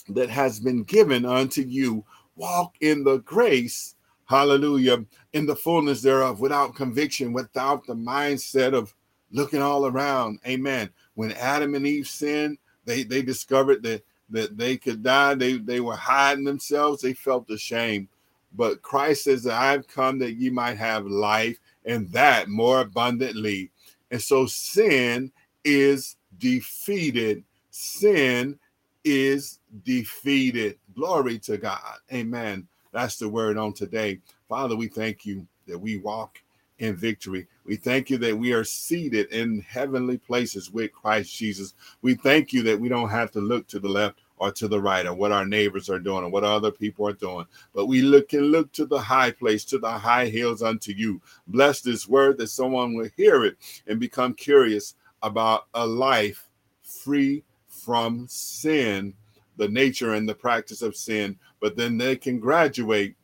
that 0.09 0.29
has 0.29 0.61
been 0.61 0.83
given 0.83 1.25
unto 1.25 1.63
you. 1.63 2.05
Walk 2.37 2.75
in 2.81 3.05
the 3.05 3.19
grace, 3.19 3.94
hallelujah, 4.27 5.05
in 5.33 5.47
the 5.47 5.57
fullness 5.57 6.03
thereof, 6.03 6.41
without 6.41 6.75
conviction, 6.75 7.33
without 7.33 7.87
the 7.87 7.95
mindset 7.95 8.75
of 8.75 8.95
looking 9.31 9.63
all 9.63 9.87
around. 9.87 10.39
Amen. 10.47 10.91
When 11.15 11.33
Adam 11.33 11.75
and 11.75 11.87
Eve 11.87 12.09
sinned, 12.09 12.59
they, 12.85 13.03
they 13.03 13.23
discovered 13.23 13.83
that, 13.83 14.05
that 14.31 14.57
they 14.57 14.77
could 14.77 15.03
die. 15.03 15.35
They, 15.35 15.59
they 15.59 15.81
were 15.81 15.97
hiding 15.97 16.45
themselves. 16.45 17.03
They 17.03 17.15
felt 17.15 17.51
ashamed. 17.51 18.09
But 18.55 18.83
Christ 18.83 19.25
says 19.25 19.43
that 19.45 19.61
I've 19.61 19.89
come 19.89 20.19
that 20.21 20.35
ye 20.35 20.51
might 20.51 20.79
have 20.79 21.07
life 21.07 21.59
and 21.85 22.11
that 22.13 22.49
more 22.49 22.81
abundantly. 22.81 23.71
And 24.11 24.23
so 24.23 24.47
sin 24.47 25.33
is 25.65 26.17
defeated. 26.39 27.43
Sin 27.71 28.59
is 29.03 29.59
defeated. 29.85 30.79
Glory 30.95 31.39
to 31.41 31.59
God. 31.59 31.99
Amen. 32.13 32.69
That's 32.95 33.17
the 33.17 33.29
word 33.29 33.59
on 33.59 33.73
today. 33.73 34.21
Father, 34.49 34.77
we 34.77 34.87
thank 34.87 35.27
you 35.27 35.47
that 35.67 35.79
we 35.79 35.99
walk 35.99 36.41
in 36.79 36.95
victory. 36.95 37.49
We 37.65 37.75
thank 37.75 38.09
you 38.09 38.19
that 38.19 38.39
we 38.39 38.53
are 38.53 38.63
seated 38.63 39.33
in 39.33 39.61
heavenly 39.63 40.17
places 40.17 40.71
with 40.71 40.93
Christ 40.93 41.35
Jesus. 41.35 41.75
We 42.03 42.15
thank 42.15 42.53
you 42.53 42.63
that 42.63 42.79
we 42.79 42.89
don't 42.89 43.09
have 43.09 43.33
to 43.33 43.41
look 43.41 43.67
to 43.69 43.81
the 43.81 43.89
left 43.89 44.21
or 44.37 44.53
to 44.53 44.69
the 44.69 44.81
right 44.81 45.07
or 45.07 45.15
what 45.15 45.33
our 45.33 45.45
neighbors 45.45 45.91
are 45.91 45.99
doing 45.99 46.23
or 46.25 46.29
what 46.29 46.45
other 46.45 46.71
people 46.71 47.09
are 47.09 47.15
doing, 47.15 47.47
but 47.75 47.87
we 47.87 48.03
look 48.03 48.33
and 48.33 48.53
look 48.53 48.71
to 48.73 48.87
the 48.87 48.99
high 48.99 49.31
place, 49.31 49.65
to 49.65 49.79
the 49.79 49.91
high 49.91 50.27
hills 50.27 50.63
unto 50.63 50.93
you. 50.93 51.21
Bless 51.49 51.81
this 51.81 52.09
word 52.09 52.39
that 52.39 52.49
someone 52.49 52.95
will 52.95 53.09
hear 53.17 53.45
it 53.45 53.57
and 53.87 53.99
become 53.99 54.35
curious 54.35 54.95
about 55.23 55.67
a 55.75 55.87
life 55.87 56.49
free 56.83 57.43
from 57.69 58.27
sin, 58.29 59.15
the 59.57 59.69
nature 59.69 60.15
and 60.15 60.29
the 60.29 60.35
practice 60.35 60.83
of 60.83 60.97
sin, 60.97 61.39
but 61.65 61.77
then 61.77 61.97
they 61.97 62.15
can 62.15 62.39
graduate, 62.39 63.17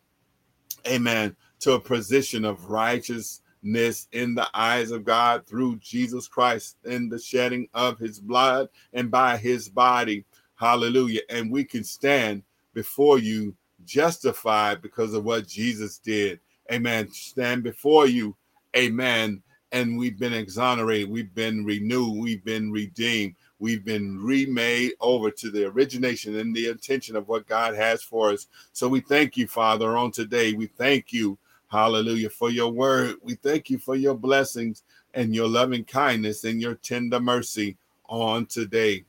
amen, 0.87 1.37
to 1.59 1.73
a 1.73 1.79
position 1.79 2.47
of 2.47 2.71
righteousness 2.71 4.09
in 4.13 4.35
the 4.35 4.49
eyes 4.55 4.93
of 4.93 5.05
God 5.05 5.47
through 5.47 5.77
Jesus 5.77 6.27
Christ 6.27 6.79
in 6.87 7.11
the 7.11 7.19
shedding 7.19 7.69
of 7.75 7.99
his 7.99 8.19
blood 8.19 8.71
and 8.95 9.11
by 9.11 9.37
his 9.37 9.69
body. 9.69 10.25
Hallelujah. 10.55 11.21
And 11.29 11.53
we 11.53 11.65
can 11.65 11.85
stand 11.85 12.43
before 12.73 13.19
you 13.19 13.55
justified 13.85 14.81
because 14.81 15.13
of 15.13 15.27
what 15.27 15.47
Jesus 15.47 15.99
did. 15.99 16.41
Amen. 16.73 17.13
Stand 17.13 17.63
before 17.63 18.07
you. 18.07 18.35
Amen. 18.75 19.43
And 19.73 19.99
we've 19.99 20.19
been 20.19 20.33
exonerated. 20.33 21.11
We've 21.11 21.35
been 21.35 21.63
renewed. 21.67 22.17
We've 22.19 22.43
been 22.43 22.73
redeemed. 22.73 23.35
We've 23.61 23.85
been 23.85 24.19
remade 24.19 24.95
over 25.01 25.31
to 25.31 25.51
the 25.51 25.67
origination 25.67 26.37
and 26.37 26.57
the 26.57 26.69
intention 26.69 27.15
of 27.15 27.29
what 27.29 27.47
God 27.47 27.77
has 27.77 28.03
for 28.03 28.31
us. 28.31 28.47
So 28.73 28.89
we 28.89 29.01
thank 29.01 29.37
you, 29.37 29.47
Father, 29.47 29.97
on 29.99 30.11
today. 30.11 30.55
We 30.55 30.67
thank 30.67 31.13
you, 31.13 31.39
hallelujah, 31.69 32.31
for 32.31 32.51
your 32.51 32.73
word. 32.73 33.17
We 33.23 33.35
thank 33.35 33.69
you 33.69 33.79
for 33.79 33.97
your 33.97 34.15
blessings 34.15 34.83
and 35.13 35.35
your 35.35 35.47
loving 35.47 35.85
kindness 35.85 36.45
and 36.45 36.61
your 36.61 36.77
tender 36.77 37.21
mercy 37.21 37.77
on 38.09 38.47
today. 38.47 39.05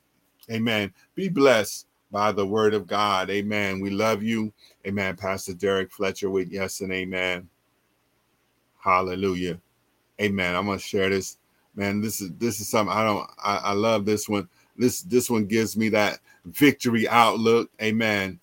Amen. 0.51 0.93
Be 1.15 1.29
blessed 1.29 1.87
by 2.11 2.33
the 2.33 2.45
word 2.45 2.73
of 2.73 2.87
God. 2.87 3.29
Amen. 3.29 3.79
We 3.79 3.89
love 3.89 4.21
you. 4.21 4.51
Amen. 4.85 5.15
Pastor 5.15 5.53
Derrick 5.53 5.93
Fletcher 5.93 6.29
with 6.29 6.51
yes 6.51 6.81
and 6.81 6.91
amen. 6.91 7.47
Hallelujah. 8.79 9.61
Amen. 10.19 10.55
I'm 10.55 10.65
gonna 10.65 10.77
share 10.77 11.09
this 11.09 11.37
man, 11.75 12.01
this 12.01 12.21
is 12.21 12.31
this 12.37 12.59
is 12.59 12.69
something 12.69 12.95
I 12.95 13.03
don't 13.03 13.29
I, 13.43 13.57
I 13.57 13.73
love 13.73 14.05
this 14.05 14.27
one. 14.27 14.47
This 14.77 15.01
this 15.01 15.29
one 15.29 15.45
gives 15.45 15.77
me 15.77 15.89
that 15.89 16.19
victory 16.45 17.07
outlook. 17.07 17.69
Amen. 17.81 18.39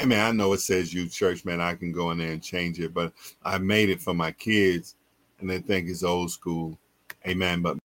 I 0.00 0.04
mean, 0.04 0.18
I 0.18 0.32
know 0.32 0.52
it 0.52 0.60
says 0.60 0.92
you 0.92 1.08
church, 1.08 1.44
man. 1.44 1.60
I 1.60 1.74
can 1.76 1.92
go 1.92 2.10
in 2.10 2.18
there 2.18 2.32
and 2.32 2.42
change 2.42 2.80
it, 2.80 2.92
but 2.92 3.12
I 3.44 3.58
made 3.58 3.88
it 3.88 4.02
for 4.02 4.12
my 4.12 4.32
kids 4.32 4.96
and 5.38 5.48
they 5.48 5.58
think 5.58 5.88
it's 5.88 6.02
old 6.02 6.32
school. 6.32 6.76
Amen. 7.24 7.62
But 7.62 7.78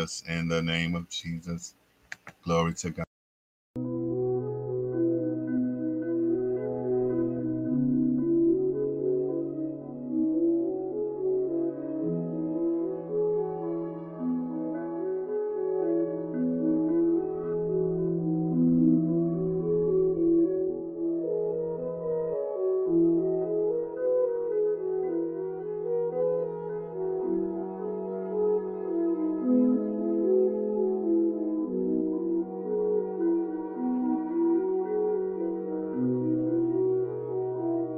Jesus, 0.00 0.24
in 0.28 0.48
the 0.48 0.62
name 0.62 0.94
of 0.94 1.08
Jesus. 1.10 1.74
Glory 2.44 2.74
to 2.74 2.90
God. 2.90 3.06